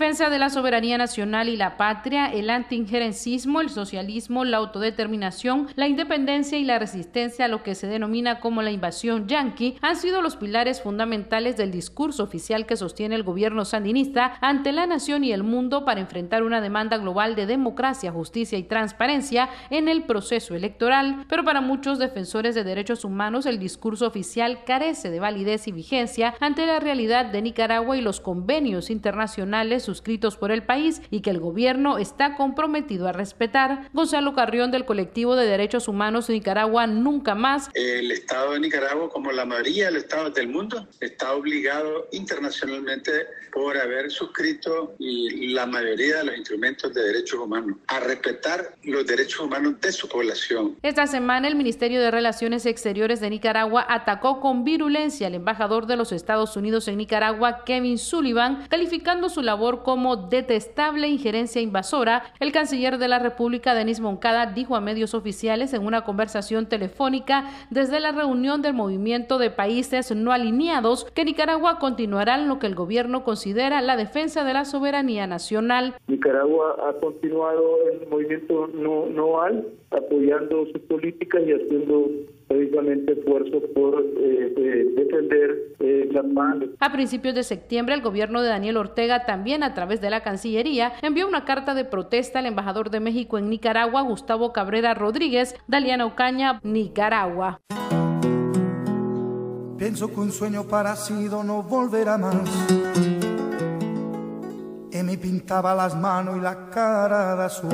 Defensa 0.00 0.30
de 0.30 0.38
la 0.38 0.48
soberanía 0.48 0.96
nacional 0.96 1.50
y 1.50 1.58
la 1.58 1.76
patria, 1.76 2.32
el 2.32 2.48
antiinjerencismo, 2.48 3.60
el 3.60 3.68
socialismo, 3.68 4.46
la 4.46 4.56
autodeterminación, 4.56 5.68
la 5.76 5.88
independencia 5.88 6.56
y 6.56 6.64
la 6.64 6.78
resistencia 6.78 7.44
a 7.44 7.48
lo 7.48 7.62
que 7.62 7.74
se 7.74 7.86
denomina 7.86 8.40
como 8.40 8.62
la 8.62 8.70
invasión 8.70 9.28
yanqui 9.28 9.76
han 9.82 9.96
sido 9.96 10.22
los 10.22 10.36
pilares 10.36 10.80
fundamentales 10.80 11.58
del 11.58 11.70
discurso 11.70 12.22
oficial 12.22 12.64
que 12.64 12.78
sostiene 12.78 13.14
el 13.14 13.24
gobierno 13.24 13.66
sandinista 13.66 14.38
ante 14.40 14.72
la 14.72 14.86
nación 14.86 15.22
y 15.22 15.32
el 15.32 15.42
mundo 15.42 15.84
para 15.84 16.00
enfrentar 16.00 16.44
una 16.44 16.62
demanda 16.62 16.96
global 16.96 17.36
de 17.36 17.44
democracia, 17.44 18.10
justicia 18.10 18.56
y 18.56 18.62
transparencia 18.62 19.50
en 19.68 19.86
el 19.86 20.04
proceso 20.04 20.54
electoral. 20.54 21.26
Pero 21.28 21.44
para 21.44 21.60
muchos 21.60 21.98
defensores 21.98 22.54
de 22.54 22.64
derechos 22.64 23.04
humanos, 23.04 23.44
el 23.44 23.58
discurso 23.58 24.06
oficial 24.06 24.64
carece 24.64 25.10
de 25.10 25.20
validez 25.20 25.68
y 25.68 25.72
vigencia 25.72 26.32
ante 26.40 26.64
la 26.64 26.80
realidad 26.80 27.26
de 27.26 27.42
Nicaragua 27.42 27.98
y 27.98 28.00
los 28.00 28.20
convenios 28.20 28.88
internacionales 28.88 29.89
suscritos 29.90 30.36
por 30.36 30.52
el 30.52 30.62
país 30.62 31.02
y 31.10 31.20
que 31.20 31.30
el 31.30 31.40
gobierno 31.40 31.98
está 31.98 32.36
comprometido 32.36 33.08
a 33.08 33.12
respetar. 33.12 33.90
Gonzalo 33.92 34.34
Carrión 34.34 34.70
del 34.70 34.84
colectivo 34.84 35.34
de 35.34 35.46
derechos 35.46 35.88
humanos 35.88 36.28
de 36.28 36.34
Nicaragua 36.34 36.86
Nunca 36.86 37.34
Más. 37.34 37.68
El 37.74 38.12
Estado 38.12 38.52
de 38.52 38.60
Nicaragua, 38.60 39.08
como 39.10 39.32
la 39.32 39.44
mayoría 39.44 39.86
de 39.86 39.92
los 39.92 40.02
estados 40.04 40.32
del 40.34 40.46
mundo, 40.48 40.86
está 41.00 41.34
obligado 41.34 42.06
internacionalmente 42.12 43.10
por 43.52 43.76
haber 43.76 44.12
suscrito 44.12 44.94
la 45.00 45.66
mayoría 45.66 46.18
de 46.18 46.24
los 46.24 46.36
instrumentos 46.36 46.94
de 46.94 47.02
derechos 47.02 47.40
humanos 47.40 47.76
a 47.88 47.98
respetar 47.98 48.76
los 48.84 49.04
derechos 49.04 49.40
humanos 49.40 49.80
de 49.80 49.90
su 49.90 50.08
población. 50.08 50.76
Esta 50.82 51.08
semana 51.08 51.48
el 51.48 51.56
Ministerio 51.56 52.00
de 52.00 52.12
Relaciones 52.12 52.64
Exteriores 52.64 53.20
de 53.20 53.30
Nicaragua 53.30 53.84
atacó 53.88 54.40
con 54.40 54.62
virulencia 54.62 55.26
al 55.26 55.34
embajador 55.34 55.86
de 55.86 55.96
los 55.96 56.12
Estados 56.12 56.56
Unidos 56.56 56.86
en 56.86 56.98
Nicaragua, 56.98 57.64
Kevin 57.64 57.98
Sullivan, 57.98 58.66
calificando 58.68 59.28
su 59.28 59.42
labor 59.42 59.79
como 59.82 60.16
detestable 60.16 61.08
injerencia 61.08 61.60
invasora, 61.60 62.22
el 62.40 62.52
canciller 62.52 62.98
de 62.98 63.08
la 63.08 63.18
República, 63.18 63.74
Denis 63.74 64.00
Moncada, 64.00 64.46
dijo 64.46 64.76
a 64.76 64.80
medios 64.80 65.14
oficiales 65.14 65.72
en 65.74 65.84
una 65.84 66.02
conversación 66.02 66.66
telefónica 66.66 67.44
desde 67.70 68.00
la 68.00 68.12
reunión 68.12 68.62
del 68.62 68.74
movimiento 68.74 69.38
de 69.38 69.50
países 69.50 70.14
no 70.14 70.32
alineados 70.32 71.04
que 71.14 71.24
Nicaragua 71.24 71.78
continuará 71.78 72.36
en 72.36 72.48
lo 72.48 72.58
que 72.58 72.66
el 72.66 72.74
gobierno 72.74 73.24
considera 73.24 73.80
la 73.80 73.96
defensa 73.96 74.44
de 74.44 74.52
la 74.52 74.64
soberanía 74.64 75.26
nacional. 75.26 75.94
Nicaragua 76.06 76.76
ha 76.88 76.92
continuado 77.00 77.76
el 77.92 78.08
movimiento 78.08 78.68
no, 78.74 79.06
no 79.06 79.42
al, 79.42 79.66
apoyando 79.90 80.66
sus 80.66 80.80
políticas 80.82 81.42
y 81.46 81.52
haciendo 81.52 82.10
precisamente 82.48 83.12
esfuerzos 83.12 83.62
por 83.74 84.00
eh, 84.00 84.52
eh, 84.56 84.86
defender 84.96 85.56
eh, 85.78 86.08
las 86.10 86.26
paz. 86.34 86.56
A 86.80 86.92
principios 86.92 87.34
de 87.36 87.44
septiembre, 87.44 87.94
el 87.94 88.02
gobierno 88.02 88.42
de 88.42 88.48
Daniel 88.48 88.76
Ortega 88.76 89.24
también 89.24 89.62
a 89.70 89.74
través 89.74 90.00
de 90.00 90.10
la 90.10 90.22
Cancillería 90.22 90.92
envió 91.00 91.26
una 91.26 91.44
carta 91.44 91.74
de 91.74 91.84
protesta 91.84 92.40
al 92.40 92.46
embajador 92.46 92.90
de 92.90 93.00
México 93.00 93.38
en 93.38 93.48
Nicaragua, 93.48 94.02
Gustavo 94.02 94.52
Cabrera 94.52 94.94
Rodríguez, 94.94 95.54
Daliana 95.68 96.06
Ocaña, 96.06 96.60
Nicaragua. 96.62 97.60
Pienso 99.78 100.08
que 100.08 100.20
un 100.20 100.32
sueño 100.32 100.64
parecido 100.64 101.42
no 101.42 101.62
volverá 101.62 102.18
más 102.18 102.34
y 104.92 105.02
me 105.02 105.16
pintaba 105.16 105.74
las 105.74 105.96
manos 105.96 106.36
y 106.36 106.40
la 106.40 106.68
cara 106.68 107.36
de 107.36 107.44
azul. 107.44 107.70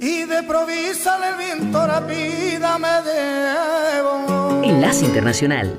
Y 0.00 0.24
de 0.24 0.42
provisa 0.44 1.18
el 1.28 1.36
viento 1.36 1.86
rápida 1.86 2.78
me 2.78 3.02
debo. 3.02 4.62
Enlace 4.62 5.04
Internacional. 5.04 5.76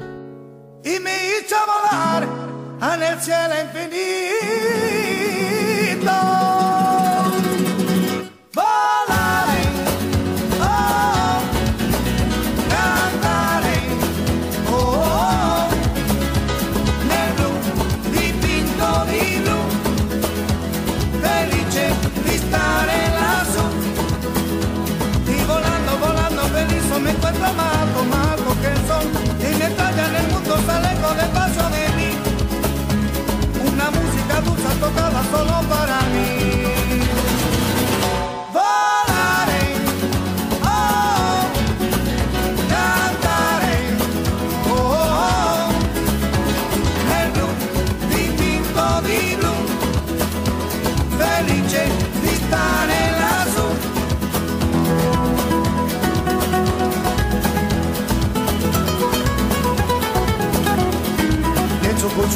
Y 0.84 1.00
me 1.00 1.12
hizo 1.40 1.56
volar 1.66 2.49
en 2.82 3.04
el 3.04 3.20
cielo 3.20 3.56
infinito. 3.62 4.40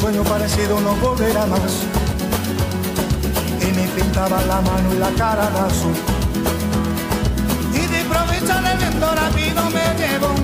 Sueño 0.04 0.22
parecido 0.24 0.78
no 0.80 0.94
volverá 0.96 1.46
más. 1.46 1.72
Y 3.62 3.72
me 3.72 3.88
pintaba 3.88 4.42
la 4.42 4.60
mano 4.60 4.94
y 4.94 4.98
la 4.98 5.10
cara 5.12 5.48
de 5.48 5.60
azul. 5.60 5.94
Y 7.72 7.86
de 7.86 8.00
improviso 8.02 8.52
el 8.70 8.78
viento 8.78 9.14
rápido 9.14 9.62
me 9.70 9.84
llevó. 9.98 10.43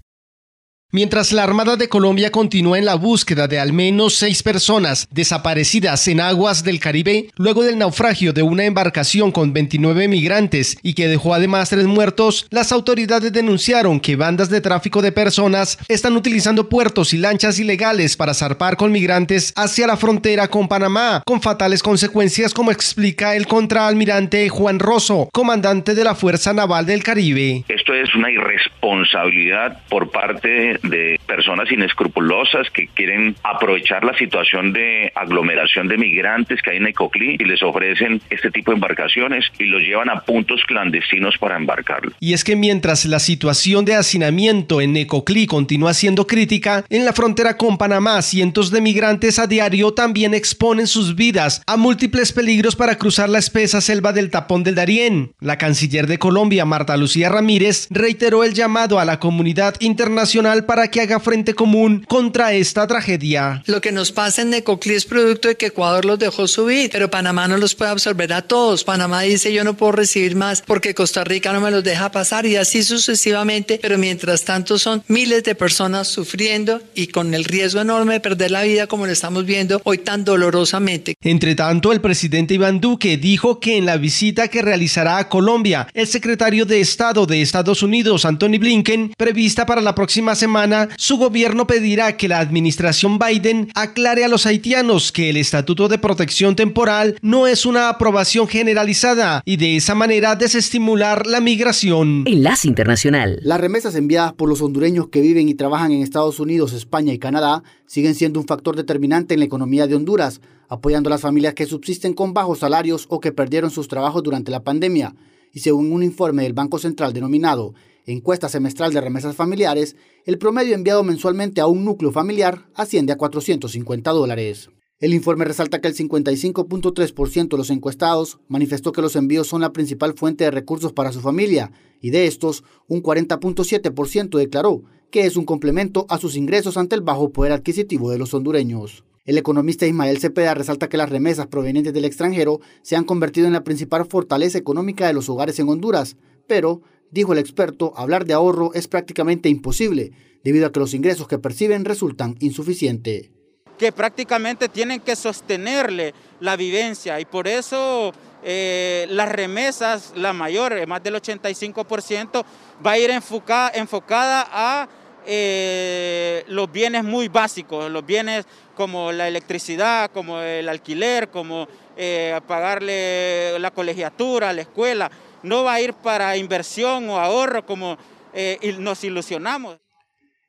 Mientras 0.93 1.31
la 1.31 1.43
Armada 1.43 1.77
de 1.77 1.87
Colombia 1.87 2.33
continúa 2.33 2.77
en 2.77 2.83
la 2.83 2.95
búsqueda 2.95 3.47
de 3.47 3.61
al 3.61 3.71
menos 3.71 4.15
seis 4.15 4.43
personas 4.43 5.07
desaparecidas 5.09 6.05
en 6.09 6.19
aguas 6.19 6.65
del 6.65 6.81
Caribe, 6.81 7.27
luego 7.37 7.63
del 7.63 7.77
naufragio 7.77 8.33
de 8.33 8.41
una 8.41 8.65
embarcación 8.65 9.31
con 9.31 9.53
29 9.53 10.09
migrantes 10.09 10.77
y 10.83 10.93
que 10.93 11.07
dejó 11.07 11.33
además 11.33 11.69
tres 11.69 11.85
muertos, 11.85 12.45
las 12.49 12.73
autoridades 12.73 13.31
denunciaron 13.31 14.01
que 14.01 14.17
bandas 14.17 14.49
de 14.49 14.59
tráfico 14.59 15.01
de 15.01 15.13
personas 15.13 15.77
están 15.87 16.17
utilizando 16.17 16.67
puertos 16.67 17.13
y 17.13 17.19
lanchas 17.19 17.57
ilegales 17.57 18.17
para 18.17 18.33
zarpar 18.33 18.75
con 18.75 18.91
migrantes 18.91 19.53
hacia 19.55 19.87
la 19.87 19.95
frontera 19.95 20.49
con 20.49 20.67
Panamá, 20.67 21.23
con 21.25 21.41
fatales 21.41 21.83
consecuencias 21.83 22.53
como 22.53 22.69
explica 22.69 23.37
el 23.37 23.47
contraalmirante 23.47 24.49
Juan 24.49 24.77
Rosso, 24.77 25.29
comandante 25.31 25.95
de 25.95 26.03
la 26.03 26.15
Fuerza 26.15 26.51
Naval 26.51 26.85
del 26.85 27.01
Caribe. 27.01 27.63
Esto 27.69 27.93
es 27.93 28.13
una 28.13 28.29
irresponsabilidad 28.29 29.79
por 29.87 30.11
parte 30.11 30.80
de 30.83 31.19
personas 31.27 31.71
inescrupulosas 31.71 32.69
que 32.71 32.87
quieren 32.87 33.35
aprovechar 33.43 34.03
la 34.03 34.17
situación 34.17 34.73
de 34.73 35.11
aglomeración 35.15 35.87
de 35.87 35.97
migrantes 35.97 36.61
que 36.61 36.71
hay 36.71 36.77
en 36.77 36.87
Ecoclí 36.87 37.37
y 37.39 37.45
les 37.45 37.61
ofrecen 37.63 38.21
este 38.29 38.51
tipo 38.51 38.71
de 38.71 38.75
embarcaciones 38.75 39.45
y 39.59 39.65
los 39.65 39.81
llevan 39.81 40.09
a 40.09 40.21
puntos 40.21 40.61
clandestinos 40.65 41.37
para 41.37 41.57
embarcarlos. 41.57 42.13
Y 42.19 42.33
es 42.33 42.43
que 42.43 42.55
mientras 42.55 43.05
la 43.05 43.19
situación 43.19 43.85
de 43.85 43.95
hacinamiento 43.95 44.81
en 44.81 44.95
Ecoclí 44.97 45.47
continúa 45.47 45.93
siendo 45.93 46.27
crítica, 46.27 46.83
en 46.89 47.05
la 47.05 47.13
frontera 47.13 47.57
con 47.57 47.77
Panamá 47.77 48.21
cientos 48.21 48.71
de 48.71 48.81
migrantes 48.81 49.39
a 49.39 49.47
diario 49.47 49.93
también 49.93 50.33
exponen 50.33 50.87
sus 50.87 51.15
vidas 51.15 51.61
a 51.67 51.77
múltiples 51.77 52.31
peligros 52.33 52.75
para 52.75 52.97
cruzar 52.97 53.29
la 53.29 53.39
espesa 53.39 53.81
selva 53.81 54.13
del 54.13 54.29
tapón 54.29 54.63
del 54.63 54.75
Darién. 54.75 55.33
La 55.39 55.57
canciller 55.57 56.07
de 56.07 56.19
Colombia, 56.19 56.65
Marta 56.65 56.97
Lucía 56.97 57.29
Ramírez, 57.29 57.87
reiteró 57.89 58.43
el 58.43 58.53
llamado 58.53 58.99
a 58.99 59.05
la 59.05 59.19
comunidad 59.19 59.75
internacional 59.79 60.65
para 60.71 60.89
que 60.89 61.01
haga 61.01 61.19
frente 61.19 61.53
común 61.53 62.05
contra 62.07 62.53
esta 62.53 62.87
tragedia. 62.87 63.61
Lo 63.65 63.81
que 63.81 63.91
nos 63.91 64.13
pasa 64.13 64.41
en 64.41 64.51
Necoclí 64.51 64.93
es 64.93 65.03
producto 65.03 65.49
de 65.49 65.57
que 65.57 65.65
Ecuador 65.65 66.05
los 66.05 66.17
dejó 66.17 66.47
subir, 66.47 66.89
pero 66.93 67.11
Panamá 67.11 67.49
no 67.49 67.57
los 67.57 67.75
puede 67.75 67.91
absorber 67.91 68.31
a 68.31 68.41
todos. 68.41 68.85
Panamá 68.85 69.19
dice 69.23 69.51
yo 69.51 69.65
no 69.65 69.75
puedo 69.75 69.91
recibir 69.91 70.37
más 70.37 70.61
porque 70.61 70.95
Costa 70.95 71.25
Rica 71.25 71.51
no 71.51 71.59
me 71.59 71.71
los 71.71 71.83
deja 71.83 72.09
pasar 72.09 72.45
y 72.45 72.55
así 72.55 72.83
sucesivamente, 72.83 73.79
pero 73.81 73.97
mientras 73.97 74.45
tanto 74.45 74.79
son 74.79 75.03
miles 75.09 75.43
de 75.43 75.55
personas 75.55 76.07
sufriendo 76.07 76.81
y 76.95 77.07
con 77.07 77.33
el 77.33 77.43
riesgo 77.43 77.81
enorme 77.81 78.13
de 78.13 78.19
perder 78.21 78.51
la 78.51 78.63
vida 78.63 78.87
como 78.87 79.05
lo 79.05 79.11
estamos 79.11 79.45
viendo 79.45 79.81
hoy 79.83 79.97
tan 79.97 80.23
dolorosamente. 80.23 81.15
Entre 81.19 81.53
tanto, 81.53 81.91
el 81.91 81.99
presidente 81.99 82.53
Iván 82.53 82.79
Duque 82.79 83.17
dijo 83.17 83.59
que 83.59 83.75
en 83.75 83.85
la 83.85 83.97
visita 83.97 84.47
que 84.47 84.61
realizará 84.61 85.17
a 85.17 85.27
Colombia, 85.27 85.89
el 85.93 86.07
secretario 86.07 86.65
de 86.65 86.79
Estado 86.79 87.25
de 87.25 87.41
Estados 87.41 87.83
Unidos, 87.83 88.23
Anthony 88.23 88.57
Blinken, 88.57 89.13
prevista 89.17 89.65
para 89.65 89.81
la 89.81 89.93
próxima 89.95 90.33
semana, 90.33 90.60
su 90.97 91.17
gobierno 91.17 91.67
pedirá 91.67 92.17
que 92.17 92.27
la 92.27 92.39
administración 92.39 93.19
Biden 93.19 93.69
aclare 93.75 94.23
a 94.23 94.27
los 94.27 94.45
haitianos 94.45 95.11
que 95.11 95.29
el 95.29 95.37
Estatuto 95.37 95.87
de 95.87 95.97
Protección 95.97 96.55
Temporal 96.55 97.17
no 97.21 97.47
es 97.47 97.65
una 97.65 97.89
aprobación 97.89 98.47
generalizada 98.47 99.41
y 99.45 99.57
de 99.57 99.77
esa 99.77 99.95
manera 99.95 100.35
desestimular 100.35 101.27
la 101.27 101.41
migración. 101.41 102.23
Enlace 102.27 102.67
Internacional. 102.67 103.39
Las 103.43 103.59
remesas 103.59 103.95
enviadas 103.95 104.33
por 104.33 104.49
los 104.49 104.61
hondureños 104.61 105.07
que 105.09 105.21
viven 105.21 105.49
y 105.49 105.53
trabajan 105.53 105.91
en 105.91 106.01
Estados 106.01 106.39
Unidos, 106.39 106.73
España 106.73 107.13
y 107.13 107.19
Canadá 107.19 107.63
siguen 107.85 108.15
siendo 108.15 108.39
un 108.39 108.47
factor 108.47 108.75
determinante 108.75 109.33
en 109.33 109.39
la 109.39 109.45
economía 109.45 109.87
de 109.87 109.95
Honduras, 109.95 110.41
apoyando 110.69 111.09
a 111.09 111.11
las 111.11 111.21
familias 111.21 111.53
que 111.53 111.65
subsisten 111.65 112.13
con 112.13 112.33
bajos 112.33 112.59
salarios 112.59 113.05
o 113.09 113.19
que 113.19 113.31
perdieron 113.31 113.71
sus 113.71 113.87
trabajos 113.87 114.23
durante 114.23 114.51
la 114.51 114.63
pandemia. 114.63 115.13
Y 115.53 115.59
según 115.59 115.91
un 115.91 116.01
informe 116.01 116.43
del 116.43 116.53
Banco 116.53 116.79
Central 116.79 117.11
denominado 117.11 117.73
Encuesta 118.05 118.49
semestral 118.49 118.93
de 118.93 119.01
remesas 119.01 119.35
familiares, 119.35 119.95
el 120.25 120.39
promedio 120.39 120.73
enviado 120.73 121.03
mensualmente 121.03 121.61
a 121.61 121.67
un 121.67 121.85
núcleo 121.85 122.11
familiar 122.11 122.65
asciende 122.73 123.13
a 123.13 123.17
450 123.17 124.11
dólares. 124.11 124.69
El 124.99 125.13
informe 125.13 125.45
resalta 125.45 125.81
que 125.81 125.87
el 125.87 125.95
55.3% 125.95 127.49
de 127.49 127.57
los 127.57 127.69
encuestados 127.69 128.39
manifestó 128.47 128.91
que 128.91 129.01
los 129.01 129.15
envíos 129.15 129.47
son 129.47 129.61
la 129.61 129.73
principal 129.73 130.13
fuente 130.13 130.43
de 130.43 130.51
recursos 130.51 130.93
para 130.93 131.11
su 131.11 131.21
familia 131.21 131.71
y 132.01 132.09
de 132.09 132.27
estos, 132.27 132.63
un 132.87 133.03
40.7% 133.03 134.37
declaró 134.37 134.83
que 135.11 135.25
es 135.25 135.35
un 135.35 135.45
complemento 135.45 136.05
a 136.09 136.17
sus 136.17 136.35
ingresos 136.35 136.77
ante 136.77 136.95
el 136.95 137.01
bajo 137.01 137.29
poder 137.31 137.51
adquisitivo 137.51 138.09
de 138.09 138.17
los 138.17 138.33
hondureños. 138.33 139.03
El 139.25 139.37
economista 139.37 139.85
Ismael 139.85 140.19
Cepeda 140.19 140.55
resalta 140.55 140.89
que 140.89 140.97
las 140.97 141.09
remesas 141.09 141.47
provenientes 141.47 141.93
del 141.93 142.05
extranjero 142.05 142.59
se 142.81 142.95
han 142.95 143.03
convertido 143.03 143.45
en 143.45 143.53
la 143.53 143.63
principal 143.63 144.05
fortaleza 144.05 144.57
económica 144.57 145.05
de 145.05 145.13
los 145.13 145.29
hogares 145.29 145.59
en 145.59 145.69
Honduras, 145.69 146.17
pero, 146.47 146.81
dijo 147.11 147.33
el 147.33 147.39
experto, 147.39 147.93
hablar 147.95 148.25
de 148.25 148.33
ahorro 148.33 148.73
es 148.73 148.87
prácticamente 148.87 149.49
imposible, 149.49 150.11
debido 150.43 150.67
a 150.67 150.71
que 150.71 150.79
los 150.79 150.93
ingresos 150.93 151.27
que 151.27 151.37
perciben 151.37 151.85
resultan 151.85 152.35
insuficientes. 152.39 153.29
Que 153.77 153.91
prácticamente 153.91 154.69
tienen 154.69 154.99
que 154.99 155.15
sostenerle 155.15 156.13
la 156.39 156.55
vivencia 156.55 157.19
y 157.19 157.25
por 157.25 157.47
eso 157.47 158.13
eh, 158.43 159.05
las 159.09 159.29
remesas, 159.29 160.13
la 160.15 160.33
mayor, 160.33 160.87
más 160.87 161.03
del 161.03 161.15
85%, 161.15 162.43
va 162.85 162.91
a 162.91 162.97
ir 162.97 163.11
enfocada, 163.11 164.47
a 164.51 164.87
eh, 165.25 166.43
los 166.47 166.71
bienes 166.71 167.03
muy 167.03 167.27
básicos, 167.27 167.91
los 167.91 168.05
bienes 168.05 168.45
como 168.75 169.11
la 169.11 169.27
electricidad, 169.27 170.09
como 170.11 170.39
el 170.39 170.67
alquiler, 170.67 171.29
como 171.29 171.67
eh, 171.95 172.39
pagarle 172.47 173.59
la 173.59 173.71
colegiatura, 173.71 174.53
la 174.53 174.61
escuela. 174.61 175.11
No 175.43 175.63
va 175.63 175.75
a 175.75 175.81
ir 175.81 175.93
para 175.93 176.37
inversión 176.37 177.09
o 177.09 177.17
ahorro 177.17 177.65
como 177.65 177.97
eh, 178.33 178.75
nos 178.79 179.03
ilusionamos. 179.03 179.79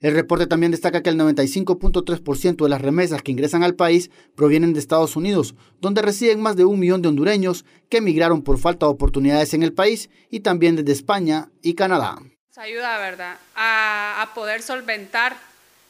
El 0.02 0.14
reporte 0.14 0.48
también 0.48 0.72
destaca 0.72 1.00
que 1.00 1.10
el 1.10 1.16
95.3% 1.16 2.64
de 2.64 2.68
las 2.68 2.82
remesas 2.82 3.22
que 3.22 3.30
ingresan 3.30 3.62
al 3.62 3.76
país 3.76 4.10
provienen 4.34 4.72
de 4.72 4.80
Estados 4.80 5.14
Unidos, 5.14 5.54
donde 5.80 6.02
residen 6.02 6.40
más 6.40 6.56
de 6.56 6.64
un 6.64 6.80
millón 6.80 7.02
de 7.02 7.08
hondureños 7.08 7.64
que 7.88 7.98
emigraron 7.98 8.42
por 8.42 8.58
falta 8.58 8.86
de 8.86 8.92
oportunidades 8.92 9.54
en 9.54 9.62
el 9.62 9.72
país 9.72 10.10
y 10.28 10.40
también 10.40 10.74
desde 10.74 10.90
España 10.90 11.50
y 11.62 11.74
Canadá. 11.74 12.16
Nos 12.48 12.58
ayuda, 12.58 12.98
¿verdad?, 12.98 13.38
a, 13.54 14.28
poder 14.34 14.62
solventar 14.62 15.36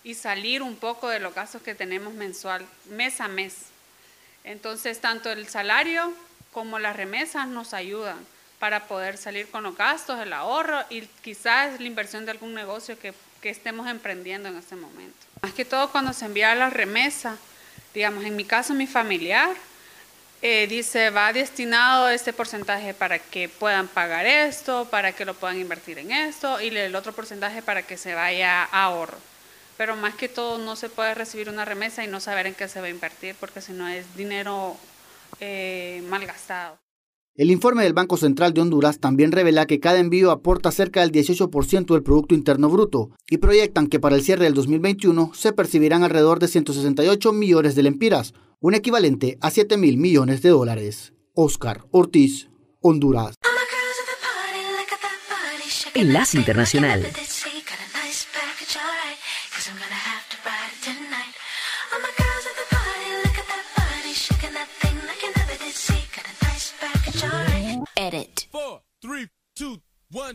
y 0.04 0.12
salir 0.12 0.60
un 0.60 0.76
poco 0.76 1.08
de 1.08 1.18
los 1.18 1.34
gastos 1.34 1.62
que 1.62 1.74
tenemos 1.74 2.12
mensual, 2.12 2.66
mes 2.90 3.18
a 3.18 3.28
mes. 3.28 3.54
Entonces, 4.44 5.00
tanto 5.00 5.30
el 5.30 5.48
salario 5.48 6.12
como 6.52 6.78
las 6.78 6.96
remesas 6.96 7.48
nos 7.48 7.72
ayudan 7.72 8.18
para 8.62 8.86
poder 8.86 9.18
salir 9.18 9.50
con 9.50 9.64
los 9.64 9.76
gastos, 9.76 10.20
el 10.20 10.32
ahorro 10.32 10.84
y 10.88 11.00
quizás 11.20 11.80
la 11.80 11.86
inversión 11.88 12.24
de 12.24 12.30
algún 12.30 12.54
negocio 12.54 12.96
que, 12.96 13.12
que 13.40 13.50
estemos 13.50 13.88
emprendiendo 13.88 14.48
en 14.48 14.56
este 14.56 14.76
momento. 14.76 15.18
Más 15.42 15.52
que 15.52 15.64
todo 15.64 15.90
cuando 15.90 16.12
se 16.12 16.26
envía 16.26 16.54
la 16.54 16.70
remesa, 16.70 17.36
digamos, 17.92 18.22
en 18.22 18.36
mi 18.36 18.44
caso, 18.44 18.72
mi 18.72 18.86
familiar, 18.86 19.50
eh, 20.42 20.68
dice, 20.68 21.10
va 21.10 21.32
destinado 21.32 22.08
este 22.08 22.32
porcentaje 22.32 22.94
para 22.94 23.18
que 23.18 23.48
puedan 23.48 23.88
pagar 23.88 24.26
esto, 24.26 24.86
para 24.88 25.10
que 25.10 25.24
lo 25.24 25.34
puedan 25.34 25.58
invertir 25.58 25.98
en 25.98 26.12
esto, 26.12 26.60
y 26.60 26.68
el 26.68 26.94
otro 26.94 27.12
porcentaje 27.12 27.62
para 27.62 27.82
que 27.82 27.96
se 27.96 28.14
vaya 28.14 28.62
a 28.62 28.84
ahorro. 28.84 29.18
Pero 29.76 29.96
más 29.96 30.14
que 30.14 30.28
todo 30.28 30.58
no 30.58 30.76
se 30.76 30.88
puede 30.88 31.14
recibir 31.14 31.48
una 31.48 31.64
remesa 31.64 32.04
y 32.04 32.06
no 32.06 32.20
saber 32.20 32.46
en 32.46 32.54
qué 32.54 32.68
se 32.68 32.80
va 32.80 32.86
a 32.86 32.90
invertir, 32.90 33.34
porque 33.40 33.60
si 33.60 33.72
no 33.72 33.88
es 33.88 34.14
dinero 34.14 34.76
eh, 35.40 36.00
mal 36.06 36.24
gastado. 36.24 36.78
El 37.34 37.50
informe 37.50 37.82
del 37.82 37.94
Banco 37.94 38.18
Central 38.18 38.52
de 38.52 38.60
Honduras 38.60 38.98
también 38.98 39.32
revela 39.32 39.64
que 39.64 39.80
cada 39.80 39.98
envío 39.98 40.30
aporta 40.30 40.70
cerca 40.70 41.00
del 41.00 41.12
18% 41.12 41.86
del 41.86 42.02
Producto 42.02 42.34
Interno 42.34 42.68
Bruto 42.68 43.08
y 43.30 43.38
proyectan 43.38 43.86
que 43.86 43.98
para 43.98 44.16
el 44.16 44.22
cierre 44.22 44.44
del 44.44 44.52
2021 44.52 45.32
se 45.32 45.54
percibirán 45.54 46.02
alrededor 46.02 46.40
de 46.40 46.48
168 46.48 47.32
millones 47.32 47.74
de 47.74 47.84
lempiras, 47.84 48.34
un 48.60 48.74
equivalente 48.74 49.38
a 49.40 49.50
7 49.50 49.78
mil 49.78 49.96
millones 49.96 50.42
de 50.42 50.50
dólares. 50.50 51.14
Oscar 51.32 51.86
Ortiz, 51.90 52.50
Honduras. 52.82 53.34
Enlace 55.94 56.36
Internacional. 56.36 57.06
Three, 69.12 69.28
two, 69.54 69.76
one. 70.10 70.34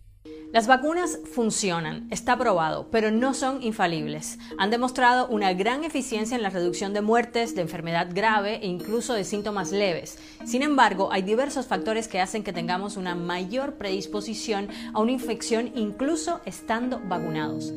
Las 0.51 0.67
vacunas 0.67 1.17
funcionan, 1.33 2.07
está 2.11 2.37
probado, 2.37 2.89
pero 2.91 3.09
no 3.09 3.33
son 3.33 3.63
infalibles. 3.63 4.37
Han 4.57 4.69
demostrado 4.69 5.29
una 5.29 5.53
gran 5.53 5.85
eficiencia 5.85 6.35
en 6.35 6.43
la 6.43 6.49
reducción 6.49 6.93
de 6.93 6.99
muertes, 6.99 7.55
de 7.55 7.61
enfermedad 7.61 8.09
grave 8.13 8.59
e 8.61 8.67
incluso 8.67 9.13
de 9.13 9.23
síntomas 9.23 9.71
leves. 9.71 10.19
Sin 10.43 10.61
embargo, 10.61 11.09
hay 11.13 11.21
diversos 11.21 11.67
factores 11.67 12.09
que 12.09 12.19
hacen 12.19 12.43
que 12.43 12.51
tengamos 12.51 12.97
una 12.97 13.15
mayor 13.15 13.75
predisposición 13.75 14.67
a 14.93 14.99
una 14.99 15.13
infección 15.13 15.71
incluso 15.73 16.41
estando 16.45 16.99
vacunados. 16.99 17.73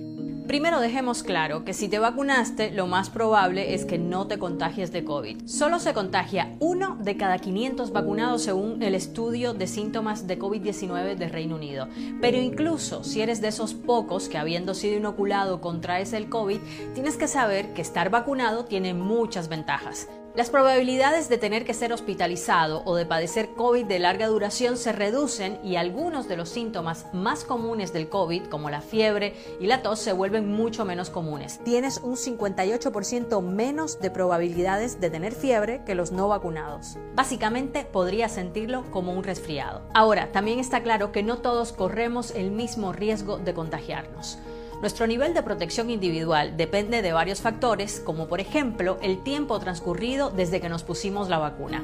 Primero 0.46 0.78
dejemos 0.80 1.22
claro 1.22 1.64
que 1.64 1.72
si 1.72 1.88
te 1.88 1.98
vacunaste, 1.98 2.70
lo 2.70 2.86
más 2.86 3.08
probable 3.08 3.72
es 3.72 3.86
que 3.86 3.96
no 3.96 4.26
te 4.26 4.38
contagies 4.38 4.92
de 4.92 5.02
COVID. 5.02 5.46
Solo 5.46 5.78
se 5.78 5.94
contagia 5.94 6.54
uno 6.60 6.98
de 7.00 7.16
cada 7.16 7.38
500 7.38 7.92
vacunados 7.92 8.42
según 8.42 8.82
el 8.82 8.94
estudio 8.94 9.54
de 9.54 9.66
síntomas 9.66 10.26
de 10.26 10.38
COVID-19 10.38 11.16
de 11.16 11.28
Reino 11.30 11.56
Unido. 11.56 11.88
Pero 12.20 12.36
incluso 12.36 12.63
si 13.02 13.20
eres 13.20 13.40
de 13.42 13.48
esos 13.48 13.74
pocos 13.74 14.28
que 14.28 14.38
habiendo 14.38 14.74
sido 14.74 14.96
inoculado 14.96 15.60
contraes 15.60 16.12
el 16.14 16.30
COVID, 16.30 16.58
tienes 16.94 17.16
que 17.16 17.28
saber 17.28 17.74
que 17.74 17.82
estar 17.82 18.10
vacunado 18.10 18.64
tiene 18.64 18.94
muchas 18.94 19.48
ventajas. 19.48 20.08
Las 20.34 20.50
probabilidades 20.50 21.28
de 21.28 21.38
tener 21.38 21.64
que 21.64 21.74
ser 21.74 21.92
hospitalizado 21.92 22.82
o 22.86 22.96
de 22.96 23.06
padecer 23.06 23.50
COVID 23.50 23.86
de 23.86 24.00
larga 24.00 24.26
duración 24.26 24.76
se 24.76 24.90
reducen 24.90 25.60
y 25.62 25.76
algunos 25.76 26.26
de 26.26 26.36
los 26.36 26.48
síntomas 26.48 27.06
más 27.12 27.44
comunes 27.44 27.92
del 27.92 28.08
COVID, 28.08 28.46
como 28.46 28.68
la 28.68 28.80
fiebre 28.80 29.34
y 29.60 29.68
la 29.68 29.82
tos, 29.82 30.00
se 30.00 30.12
vuelven 30.12 30.50
mucho 30.50 30.84
menos 30.84 31.08
comunes. 31.08 31.60
Tienes 31.62 31.98
un 31.98 32.16
58% 32.16 33.42
menos 33.42 34.00
de 34.00 34.10
probabilidades 34.10 35.00
de 35.00 35.08
tener 35.08 35.36
fiebre 35.36 35.82
que 35.86 35.94
los 35.94 36.10
no 36.10 36.26
vacunados. 36.26 36.98
Básicamente 37.14 37.84
podrías 37.84 38.32
sentirlo 38.32 38.90
como 38.90 39.12
un 39.12 39.22
resfriado. 39.22 39.82
Ahora, 39.94 40.32
también 40.32 40.58
está 40.58 40.82
claro 40.82 41.12
que 41.12 41.22
no 41.22 41.38
todos 41.38 41.72
corremos 41.72 42.32
el 42.32 42.50
mismo 42.50 42.92
riesgo 42.92 43.38
de 43.38 43.54
contagiarnos. 43.54 44.40
Nuestro 44.84 45.06
nivel 45.06 45.32
de 45.32 45.42
protección 45.42 45.88
individual 45.88 46.58
depende 46.58 47.00
de 47.00 47.14
varios 47.14 47.40
factores, 47.40 48.00
como 48.00 48.28
por 48.28 48.38
ejemplo 48.38 48.98
el 49.00 49.22
tiempo 49.22 49.58
transcurrido 49.58 50.28
desde 50.28 50.60
que 50.60 50.68
nos 50.68 50.82
pusimos 50.82 51.30
la 51.30 51.38
vacuna. 51.38 51.82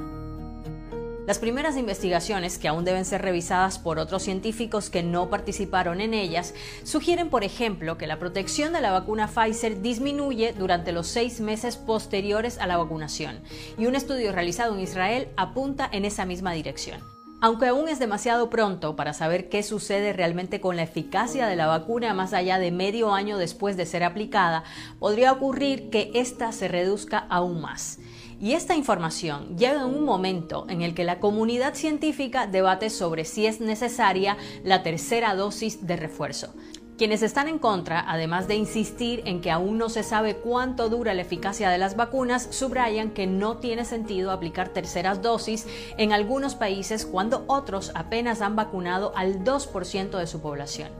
Las 1.26 1.38
primeras 1.38 1.78
investigaciones, 1.78 2.58
que 2.58 2.68
aún 2.68 2.84
deben 2.84 3.06
ser 3.06 3.22
revisadas 3.22 3.78
por 3.78 3.98
otros 3.98 4.22
científicos 4.22 4.90
que 4.90 5.02
no 5.02 5.30
participaron 5.30 6.02
en 6.02 6.12
ellas, 6.12 6.52
sugieren, 6.84 7.30
por 7.30 7.42
ejemplo, 7.42 7.96
que 7.96 8.06
la 8.06 8.18
protección 8.18 8.74
de 8.74 8.82
la 8.82 8.92
vacuna 8.92 9.28
Pfizer 9.28 9.80
disminuye 9.80 10.52
durante 10.52 10.92
los 10.92 11.06
seis 11.06 11.40
meses 11.40 11.78
posteriores 11.78 12.58
a 12.58 12.66
la 12.66 12.76
vacunación, 12.76 13.40
y 13.78 13.86
un 13.86 13.96
estudio 13.96 14.30
realizado 14.30 14.74
en 14.74 14.80
Israel 14.80 15.28
apunta 15.38 15.88
en 15.90 16.04
esa 16.04 16.26
misma 16.26 16.52
dirección. 16.52 17.00
Aunque 17.42 17.68
aún 17.68 17.88
es 17.88 17.98
demasiado 17.98 18.50
pronto 18.50 18.96
para 18.96 19.14
saber 19.14 19.48
qué 19.48 19.62
sucede 19.62 20.12
realmente 20.12 20.60
con 20.60 20.76
la 20.76 20.82
eficacia 20.82 21.46
de 21.46 21.56
la 21.56 21.66
vacuna 21.66 22.12
más 22.12 22.34
allá 22.34 22.58
de 22.58 22.70
medio 22.70 23.14
año 23.14 23.38
después 23.38 23.78
de 23.78 23.86
ser 23.86 24.04
aplicada, 24.04 24.62
podría 24.98 25.32
ocurrir 25.32 25.88
que 25.88 26.10
ésta 26.12 26.52
se 26.52 26.68
reduzca 26.68 27.18
aún 27.30 27.62
más. 27.62 27.98
Y 28.42 28.52
esta 28.52 28.74
información 28.74 29.56
llega 29.56 29.82
en 29.82 29.86
un 29.86 30.04
momento 30.04 30.66
en 30.68 30.82
el 30.82 30.94
que 30.94 31.04
la 31.04 31.18
comunidad 31.18 31.74
científica 31.74 32.46
debate 32.46 32.90
sobre 32.90 33.24
si 33.24 33.46
es 33.46 33.60
necesaria 33.60 34.36
la 34.62 34.82
tercera 34.82 35.34
dosis 35.34 35.86
de 35.86 35.96
refuerzo. 35.96 36.52
Quienes 37.00 37.22
están 37.22 37.48
en 37.48 37.58
contra, 37.58 38.04
además 38.06 38.46
de 38.46 38.56
insistir 38.56 39.22
en 39.24 39.40
que 39.40 39.50
aún 39.50 39.78
no 39.78 39.88
se 39.88 40.02
sabe 40.02 40.36
cuánto 40.36 40.90
dura 40.90 41.14
la 41.14 41.22
eficacia 41.22 41.70
de 41.70 41.78
las 41.78 41.96
vacunas, 41.96 42.48
subrayan 42.50 43.12
que 43.12 43.26
no 43.26 43.56
tiene 43.56 43.86
sentido 43.86 44.30
aplicar 44.30 44.68
terceras 44.68 45.22
dosis 45.22 45.66
en 45.96 46.12
algunos 46.12 46.56
países 46.56 47.06
cuando 47.06 47.44
otros 47.46 47.90
apenas 47.94 48.42
han 48.42 48.54
vacunado 48.54 49.14
al 49.16 49.42
2% 49.44 50.18
de 50.18 50.26
su 50.26 50.42
población. 50.42 50.90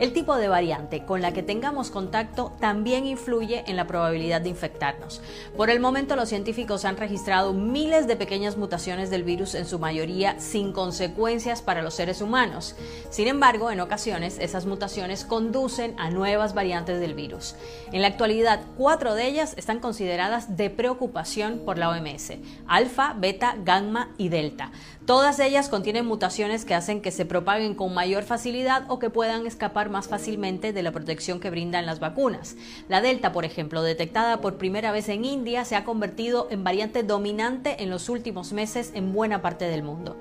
El 0.00 0.14
tipo 0.14 0.36
de 0.36 0.48
variante 0.48 1.04
con 1.04 1.20
la 1.20 1.34
que 1.34 1.42
tengamos 1.42 1.90
contacto 1.90 2.54
también 2.58 3.04
influye 3.04 3.64
en 3.66 3.76
la 3.76 3.86
probabilidad 3.86 4.40
de 4.40 4.48
infectarnos. 4.48 5.20
Por 5.58 5.68
el 5.68 5.78
momento 5.78 6.16
los 6.16 6.30
científicos 6.30 6.86
han 6.86 6.96
registrado 6.96 7.52
miles 7.52 8.06
de 8.06 8.16
pequeñas 8.16 8.56
mutaciones 8.56 9.10
del 9.10 9.24
virus, 9.24 9.54
en 9.54 9.66
su 9.66 9.78
mayoría 9.78 10.40
sin 10.40 10.72
consecuencias 10.72 11.60
para 11.60 11.82
los 11.82 11.92
seres 11.92 12.22
humanos. 12.22 12.76
Sin 13.10 13.28
embargo, 13.28 13.70
en 13.70 13.80
ocasiones 13.80 14.38
esas 14.38 14.64
mutaciones 14.64 15.26
conducen 15.26 15.94
a 15.98 16.08
nuevas 16.08 16.54
variantes 16.54 16.98
del 16.98 17.12
virus. 17.12 17.54
En 17.92 18.00
la 18.00 18.08
actualidad, 18.08 18.60
cuatro 18.78 19.14
de 19.14 19.26
ellas 19.26 19.52
están 19.58 19.80
consideradas 19.80 20.56
de 20.56 20.70
preocupación 20.70 21.60
por 21.66 21.76
la 21.76 21.90
OMS, 21.90 22.38
alfa, 22.66 23.14
beta, 23.18 23.54
gamma 23.62 24.14
y 24.16 24.30
delta. 24.30 24.72
Todas 25.10 25.40
ellas 25.40 25.68
contienen 25.68 26.06
mutaciones 26.06 26.64
que 26.64 26.76
hacen 26.76 27.02
que 27.02 27.10
se 27.10 27.24
propaguen 27.24 27.74
con 27.74 27.92
mayor 27.92 28.22
facilidad 28.22 28.84
o 28.86 29.00
que 29.00 29.10
puedan 29.10 29.44
escapar 29.44 29.90
más 29.90 30.06
fácilmente 30.06 30.72
de 30.72 30.84
la 30.84 30.92
protección 30.92 31.40
que 31.40 31.50
brindan 31.50 31.84
las 31.84 31.98
vacunas. 31.98 32.54
La 32.88 33.00
Delta, 33.00 33.32
por 33.32 33.44
ejemplo, 33.44 33.82
detectada 33.82 34.40
por 34.40 34.56
primera 34.56 34.92
vez 34.92 35.08
en 35.08 35.24
India, 35.24 35.64
se 35.64 35.74
ha 35.74 35.84
convertido 35.84 36.46
en 36.52 36.62
variante 36.62 37.02
dominante 37.02 37.82
en 37.82 37.90
los 37.90 38.08
últimos 38.08 38.52
meses 38.52 38.92
en 38.94 39.12
buena 39.12 39.42
parte 39.42 39.64
del 39.64 39.82
mundo. 39.82 40.16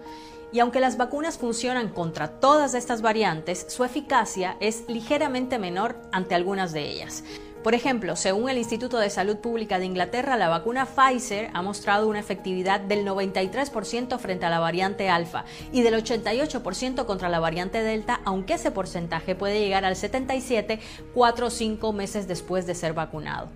Y 0.51 0.59
aunque 0.59 0.79
las 0.79 0.97
vacunas 0.97 1.37
funcionan 1.37 1.89
contra 1.89 2.39
todas 2.39 2.73
estas 2.73 3.03
variantes, 3.03 3.67
su 3.69 3.83
eficacia 3.83 4.57
es 4.59 4.85
ligeramente 4.87 5.59
menor 5.59 5.97
ante 6.11 6.33
algunas 6.33 6.73
de 6.73 6.89
ellas. 6.89 7.23
Por 7.63 7.75
ejemplo, 7.75 8.15
según 8.15 8.49
el 8.49 8.57
Instituto 8.57 8.99
de 8.99 9.09
Salud 9.09 9.37
Pública 9.37 9.79
de 9.79 9.85
Inglaterra, 9.85 10.37
la 10.37 10.47
vacuna 10.47 10.85
Pfizer 10.85 11.49
ha 11.53 11.61
mostrado 11.61 12.07
una 12.07 12.19
efectividad 12.19 12.79
del 12.79 13.05
93% 13.05 14.17
frente 14.17 14.45
a 14.45 14.49
la 14.49 14.59
variante 14.59 15.09
alfa 15.09 15.43
y 15.73 15.81
del 15.81 16.01
88% 16.01 17.05
contra 17.05 17.27
la 17.27 17.41
variante 17.41 17.83
delta, 17.83 18.21
aunque 18.23 18.53
ese 18.53 18.71
porcentaje 18.71 19.35
puede 19.35 19.59
llegar 19.59 19.83
al 19.83 19.97
77 19.97 20.79
4 21.13 21.47
o 21.47 21.49
5 21.49 21.91
meses 21.91 22.29
después 22.29 22.65
de 22.65 22.75
ser 22.75 22.93
vacunado. 22.93 23.49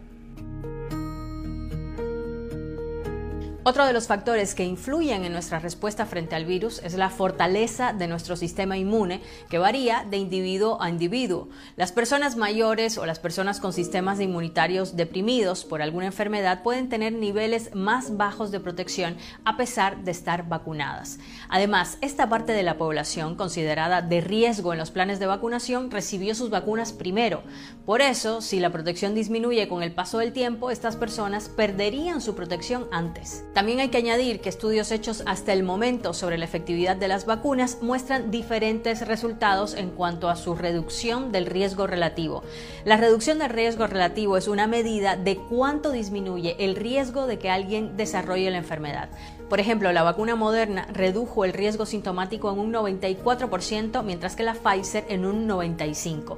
Otro 3.66 3.86
de 3.86 3.93
los 3.93 4.07
factores 4.07 4.55
que 4.55 4.66
influyen 4.66 5.24
en 5.24 5.32
nuestra 5.32 5.57
respuesta 5.57 6.05
frente 6.05 6.36
al 6.36 6.43
virus 6.43 6.82
es 6.84 6.95
la 6.95 7.09
fortaleza 7.09 7.93
de 7.93 8.09
nuestro 8.09 8.36
sistema 8.36 8.76
inmune, 8.76 9.22
que 9.49 9.57
varía 9.57 10.05
de 10.09 10.18
individuo 10.18 10.82
a 10.82 10.89
individuo. 10.89 11.47
Las 11.78 11.93
personas 11.93 12.36
mayores 12.36 12.97
o 12.97 13.05
las 13.05 13.20
personas 13.20 13.61
con 13.61 13.72
sistemas 13.72 14.20
inmunitarios 14.20 14.97
deprimidos 14.97 15.64
por 15.64 15.82
alguna 15.82 16.07
enfermedad 16.07 16.61
pueden 16.61 16.89
tener 16.89 17.14
niveles 17.14 17.74
más 17.74 18.18
bajos 18.18 18.51
de 18.51 18.59
protección 18.59 19.16
a 19.45 19.55
pesar 19.55 20.03
de 20.03 20.11
estar 20.11 20.49
vacunadas. 20.49 21.20
Además, 21.47 21.97
esta 22.01 22.28
parte 22.28 22.51
de 22.51 22.64
la 22.64 22.78
población 22.78 23.36
considerada 23.36 24.01
de 24.01 24.20
riesgo 24.20 24.74
en 24.74 24.80
los 24.80 24.91
planes 24.91 25.20
de 25.20 25.28
vacunación 25.28 25.89
recibió 25.89 26.36
sus 26.36 26.49
vacunas 26.49 26.91
primero. 26.91 27.43
Por 27.86 28.01
eso, 28.01 28.41
si 28.41 28.59
la 28.59 28.74
protección 28.74 29.16
disminuye 29.16 29.70
con 29.70 29.84
el 29.84 29.93
paso 29.93 30.18
del 30.18 30.34
tiempo, 30.34 30.70
estas 30.70 30.97
personas 30.97 31.47
perderían 31.47 32.20
su 32.20 32.36
protección 32.36 32.88
antes. 32.91 33.45
También 33.54 33.80
hay 33.80 33.89
que 33.89 33.99
añadir 33.99 34.41
que 34.41 34.49
estudios 34.49 34.91
hechos 34.91 35.22
hasta 35.28 35.54
el 35.54 35.62
momento 35.62 36.14
sobre 36.14 36.39
la 36.39 36.45
efectividad 36.45 36.95
de 36.95 37.08
las 37.08 37.28
vacunas 37.28 37.78
muestran 37.82 38.32
diferentes 38.32 39.08
resultados 39.08 39.76
en 39.76 39.91
cuanto 39.91 40.28
a 40.28 40.36
su 40.36 40.56
reducción 40.56 41.32
del 41.32 41.45
riesgo 41.45 41.86
relativo. 41.86 42.43
La 42.84 42.97
reducción 42.97 43.38
del 43.38 43.51
riesgo 43.51 43.86
relativo 43.86 44.38
es 44.38 44.47
una 44.47 44.66
medida 44.66 45.18
de 45.18 45.38
cuánto 45.38 45.91
disminuye 45.91 46.56
el 46.58 46.76
riesgo 46.76 47.28
de 47.28 47.38
que 47.38 47.51
alguien 47.51 47.95
desarrolle 47.95 48.49
la 48.49 48.58
enfermedad. 48.58 49.10
Por 49.49 49.60
ejemplo, 49.60 49.91
la 49.91 50.01
vacuna 50.01 50.36
moderna 50.36 50.88
redujo 50.91 51.45
el 51.45 51.54
riesgo 51.54 51.86
sintomático 51.86 52.51
en 52.51 52.58
un 52.58 52.74
94%, 52.74 54.01
mientras 54.04 54.36
que 54.36 54.41
la 54.41 54.56
Pfizer 54.56 55.06
en 55.10 55.26
un 55.26 55.47
95%. 55.47 56.38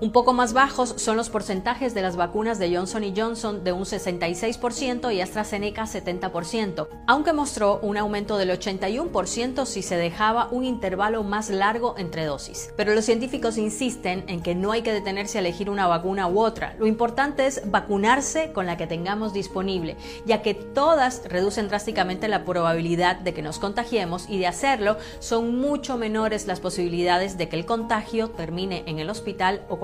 Un 0.00 0.10
poco 0.10 0.32
más 0.32 0.52
bajos 0.52 0.94
son 0.96 1.16
los 1.16 1.30
porcentajes 1.30 1.94
de 1.94 2.02
las 2.02 2.16
vacunas 2.16 2.58
de 2.58 2.74
Johnson 2.74 3.04
Johnson 3.16 3.62
de 3.62 3.70
un 3.70 3.84
66% 3.84 5.14
y 5.14 5.20
AstraZeneca 5.20 5.84
70%, 5.84 6.88
aunque 7.06 7.32
mostró 7.32 7.78
un 7.80 7.96
aumento 7.96 8.36
del 8.36 8.50
81% 8.50 9.66
si 9.66 9.82
se 9.82 9.96
dejaba 9.96 10.48
un 10.50 10.64
intervalo 10.64 11.22
más 11.22 11.48
largo 11.48 11.94
entre 11.96 12.24
dosis. 12.24 12.72
Pero 12.76 12.92
los 12.92 13.04
científicos 13.04 13.56
insisten 13.56 14.24
en 14.26 14.42
que 14.42 14.56
no 14.56 14.72
hay 14.72 14.82
que 14.82 14.92
detenerse 14.92 15.38
a 15.38 15.42
elegir 15.42 15.70
una 15.70 15.86
vacuna 15.86 16.26
u 16.26 16.40
otra. 16.40 16.74
Lo 16.78 16.88
importante 16.88 17.46
es 17.46 17.62
vacunarse 17.70 18.50
con 18.52 18.66
la 18.66 18.76
que 18.76 18.88
tengamos 18.88 19.32
disponible, 19.32 19.96
ya 20.26 20.42
que 20.42 20.54
todas 20.54 21.22
reducen 21.28 21.68
drásticamente 21.68 22.26
la 22.26 22.44
probabilidad 22.44 23.16
de 23.16 23.32
que 23.32 23.42
nos 23.42 23.60
contagiemos 23.60 24.28
y 24.28 24.38
de 24.38 24.48
hacerlo 24.48 24.96
son 25.20 25.56
mucho 25.56 25.96
menores 25.98 26.48
las 26.48 26.58
posibilidades 26.58 27.38
de 27.38 27.48
que 27.48 27.56
el 27.56 27.64
contagio 27.64 28.30
termine 28.30 28.82
en 28.86 28.98
el 28.98 29.08
hospital 29.08 29.62
o 29.68 29.83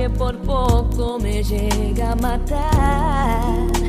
Que 0.00 0.08
por 0.08 0.34
poco 0.38 1.18
me 1.18 1.42
llega 1.42 2.12
a 2.12 2.16
matar. 2.16 3.79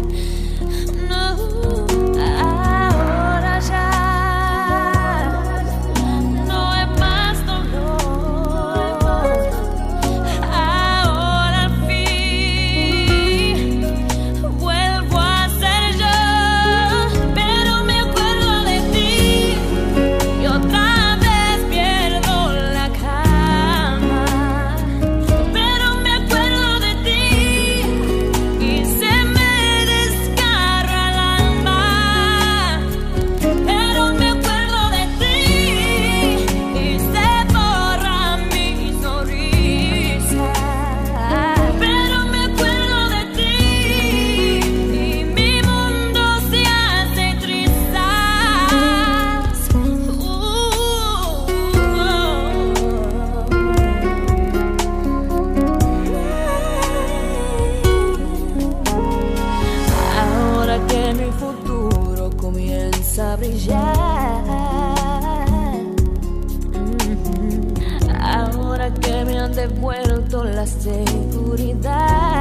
Devuelto 69.53 70.43
la 70.43 70.65
seguridad. 70.65 72.40